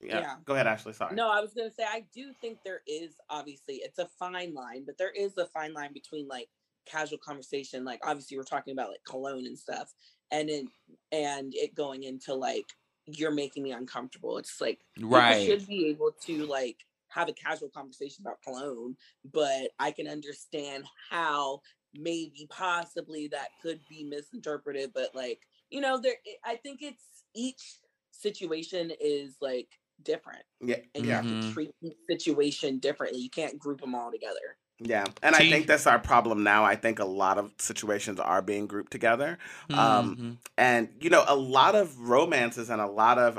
[0.00, 0.20] yeah.
[0.20, 0.34] yeah.
[0.44, 0.92] Go ahead, Ashley.
[0.92, 1.14] Sorry.
[1.14, 4.84] No, I was gonna say I do think there is obviously it's a fine line,
[4.86, 6.48] but there is a fine line between like
[6.86, 9.92] casual conversation, like obviously we're talking about like cologne and stuff,
[10.30, 10.66] and it
[11.12, 12.66] and it going into like
[13.06, 14.38] you're making me uncomfortable.
[14.38, 15.46] It's like right.
[15.46, 16.76] should be able to like
[17.08, 18.96] have a casual conversation about cologne,
[19.32, 21.60] but I can understand how
[21.94, 24.90] maybe possibly that could be misinterpreted.
[24.94, 27.04] But like you know, there eh, I think it's
[27.34, 27.78] each
[28.10, 29.68] situation is like
[30.02, 30.76] different Yeah.
[30.94, 33.20] and you have to treat each situation differently.
[33.20, 34.56] You can't group them all together.
[34.78, 36.62] Yeah, and I think that's our problem now.
[36.64, 39.38] I think a lot of situations are being grouped together.
[39.72, 40.36] Um, Mhm.
[40.58, 43.34] and you know a lot of romances and a lot of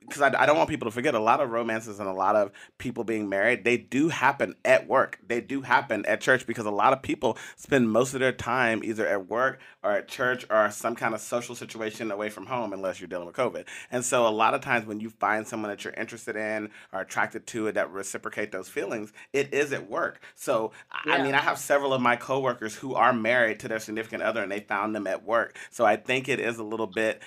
[0.00, 2.34] because I, I don't want people to forget a lot of romances and a lot
[2.36, 6.66] of people being married they do happen at work they do happen at church because
[6.66, 10.44] a lot of people spend most of their time either at work or at church
[10.50, 14.04] or some kind of social situation away from home unless you're dealing with covid and
[14.04, 17.46] so a lot of times when you find someone that you're interested in or attracted
[17.46, 21.58] to that reciprocate those feelings it is at work so I- i mean i have
[21.58, 25.06] several of my coworkers who are married to their significant other and they found them
[25.06, 27.22] at work so i think it is a little bit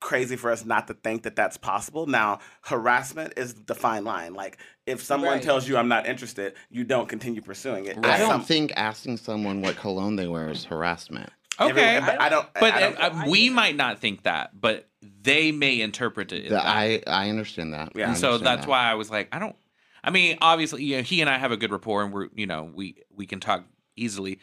[0.00, 2.06] crazy for us not to think that that's possible.
[2.06, 4.32] Now, harassment is the fine line.
[4.32, 4.56] Like,
[4.86, 5.42] if someone Right.
[5.42, 7.96] tells you I'm not interested, you don't continue pursuing it.
[7.98, 8.06] Right.
[8.14, 11.28] I don't some- think asking someone what cologne they wear is harassment.
[11.58, 12.00] every- Okay.
[12.00, 12.46] but I don't.
[12.54, 16.44] But I don't, uh, uh, we might not think that, but they may interpret it.
[16.46, 16.74] as That- that.
[16.74, 17.92] I I understand that.
[17.94, 18.06] Yeah.
[18.06, 18.70] I and so that's that.
[18.70, 19.54] why I was like, I don't.
[20.02, 22.46] I mean, obviously, you know, he and I have a good rapport, and we're, you
[22.46, 23.64] know, we we can talk
[23.96, 24.38] easily.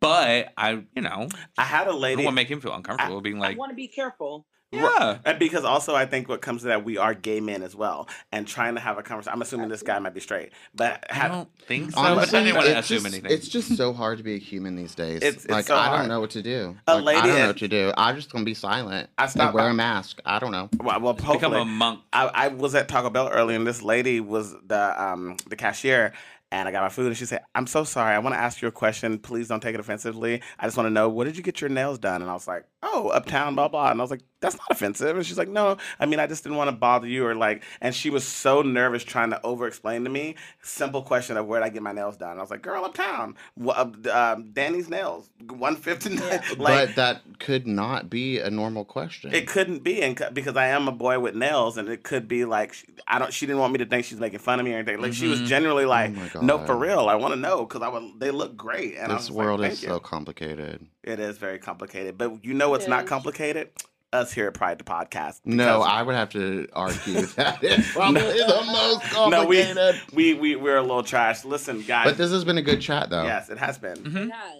[0.00, 3.20] But I, you know, I had a I don't want to make him feel uncomfortable,
[3.20, 4.46] being like, I want to be careful.
[4.72, 7.74] Yeah, And because also I think what comes to that we are gay men as
[7.76, 9.32] well, and trying to have a conversation.
[9.34, 12.00] I'm assuming this guy might be straight, but I don't think so.
[12.00, 13.30] Honestly, but I didn't want to it's assume just, anything.
[13.32, 15.22] It's just so hard to be a human these days.
[15.22, 16.00] It's- it's like so I hard.
[16.00, 16.76] don't know what to do.
[16.88, 17.92] A Like, lady I don't know what to do.
[17.96, 19.08] I'm just gonna be silent.
[19.18, 20.20] I and stopped wear by- a mask.
[20.26, 20.68] I don't know.
[20.80, 22.00] well, well become a monk.
[22.12, 26.12] I, I was at Taco Bell earlier, and this lady was the um the cashier,
[26.52, 28.14] and I got my food, and she said, "I'm so sorry.
[28.14, 29.18] I want to ask you a question.
[29.18, 30.42] Please don't take it offensively.
[30.58, 32.46] I just want to know what did you get your nails done?" And I was
[32.46, 35.48] like, "Oh, uptown, blah blah." And I was like, "That's not offensive." And she's like,
[35.48, 38.24] "No, I mean, I just didn't want to bother you or like." And she was
[38.26, 41.82] so nervous trying to over explain to me simple question of where did I get
[41.82, 42.30] my nails done.
[42.32, 43.34] And I was like, "Girl, uptown,
[43.66, 46.40] uh, um, Danny's nails, one fifty nine.
[46.58, 49.34] Like, but that could not be a normal question.
[49.34, 52.44] it couldn't be, and because I am a boy with nails, and it could be
[52.44, 53.32] like she- I don't.
[53.32, 55.00] She didn't want me to think she's making fun of me or anything.
[55.00, 55.46] Like she was Mhm.
[55.46, 57.08] genuinely like, my "No, for real.
[57.08, 58.18] I want to know because I would.
[58.20, 60.86] They look great." And this just like, world is you." so complicated.
[61.02, 63.70] It is very complicated, but you know what's not complicated?
[64.12, 65.40] Us here at Pride the Podcast.
[65.44, 69.76] No, I would have to argue that it's probably the most complicated.
[69.76, 71.44] No, we, we we we're a little trash.
[71.44, 72.04] Listen, guys.
[72.06, 73.24] but this has been a good chat, though.
[73.24, 73.96] yes, it has been.
[73.96, 74.26] Mhm.
[74.28, 74.52] It has.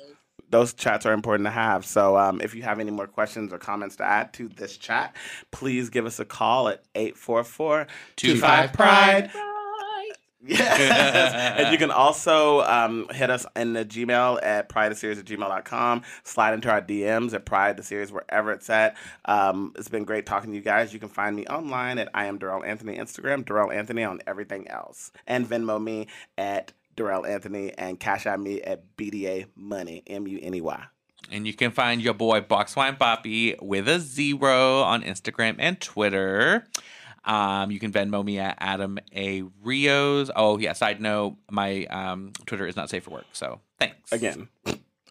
[0.50, 1.86] those chats are important to have.
[1.86, 5.14] So um, if you have any more questions or comments to add to this chat,
[5.52, 9.30] please give us a call at 844 25 Pride.
[10.46, 11.58] Yes.
[11.58, 16.02] and you can also um, hit us in the Gmail at pridetheseries at gmail.com.
[16.24, 18.96] Slide into our DMs at Pride the Series, wherever it's at.
[19.24, 20.92] Um, it's been great talking to you guys.
[20.92, 24.68] You can find me online at I am Dorell Anthony Instagram, Dorell Anthony on everything
[24.68, 25.10] else.
[25.26, 26.06] And Venmo me
[26.38, 30.84] at Dorell Anthony and Cash App me at BDA Money, M U N E Y.
[31.30, 36.66] And you can find your boy Boxwine Poppy with a zero on Instagram and Twitter.
[37.26, 40.30] Um, you can Venmo me at Adam A Rios.
[40.36, 43.26] Oh yeah, side note, my um, Twitter is not safe for work.
[43.32, 44.48] So thanks Again.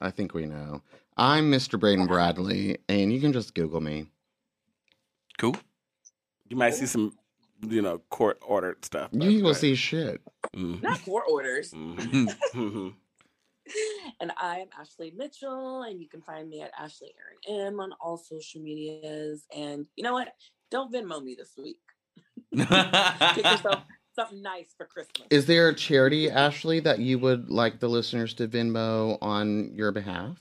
[0.02, 0.82] I think we know.
[1.18, 1.80] I'm Mr.
[1.80, 4.08] Braden Bradley, and you can just Google me.
[5.38, 5.56] Cool.
[6.50, 7.14] You might see some,
[7.68, 9.10] you know, court ordered stuff.
[9.14, 10.22] but- You will but- see shit.
[10.56, 10.82] Mhm.
[10.84, 11.72] Not court orders.
[11.74, 12.36] Mhm.
[12.54, 12.94] Mhm.
[14.22, 17.12] And I am Ashley Mitchell, and you can find me at Ashley
[17.50, 19.48] Aaron M on all social medias.
[19.56, 20.36] And you know what?
[20.70, 21.80] Don't Venmo me this week.
[22.54, 23.84] Get yourself
[24.16, 25.28] something nice for Christmas.
[25.30, 29.92] Is there a charity, Ashley, that you would like the listeners to Venmo on your
[29.92, 30.38] behalf?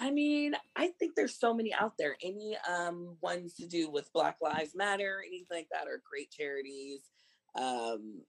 [0.00, 2.16] I mean, I think there's so many out there.
[2.22, 7.00] Any um ones to do with Black Lives Matter, anything like that are great charities.
[7.56, 8.22] Um,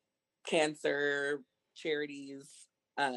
[0.47, 1.41] cancer
[1.75, 2.49] charities.
[2.97, 3.11] Uh,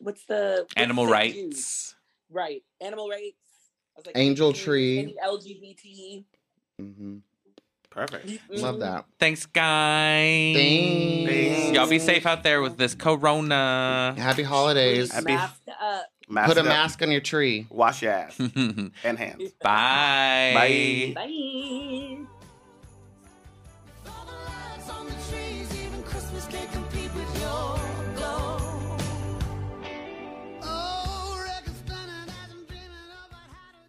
[0.00, 1.34] what's the what's Animal St.
[1.34, 1.44] Jude?
[1.44, 1.94] rights.
[2.30, 3.38] Right, animal rights.
[3.96, 4.98] I was like, Angel Tree.
[4.98, 6.24] any LGBT.
[6.78, 7.16] hmm
[7.96, 8.28] Perfect.
[8.50, 9.06] Love that.
[9.18, 10.54] Thanks, guys.
[10.54, 11.72] Thanks.
[11.74, 14.14] Y'all be safe out there with this corona.
[14.18, 15.10] Happy holidays.
[15.12, 16.04] Happy- Mask up.
[16.28, 16.66] Mask Put a up.
[16.66, 17.66] mask on your tree.
[17.70, 19.52] Wash your ass and hands.
[19.62, 20.52] Bye.
[20.54, 21.12] Bye.
[21.14, 22.26] Bye.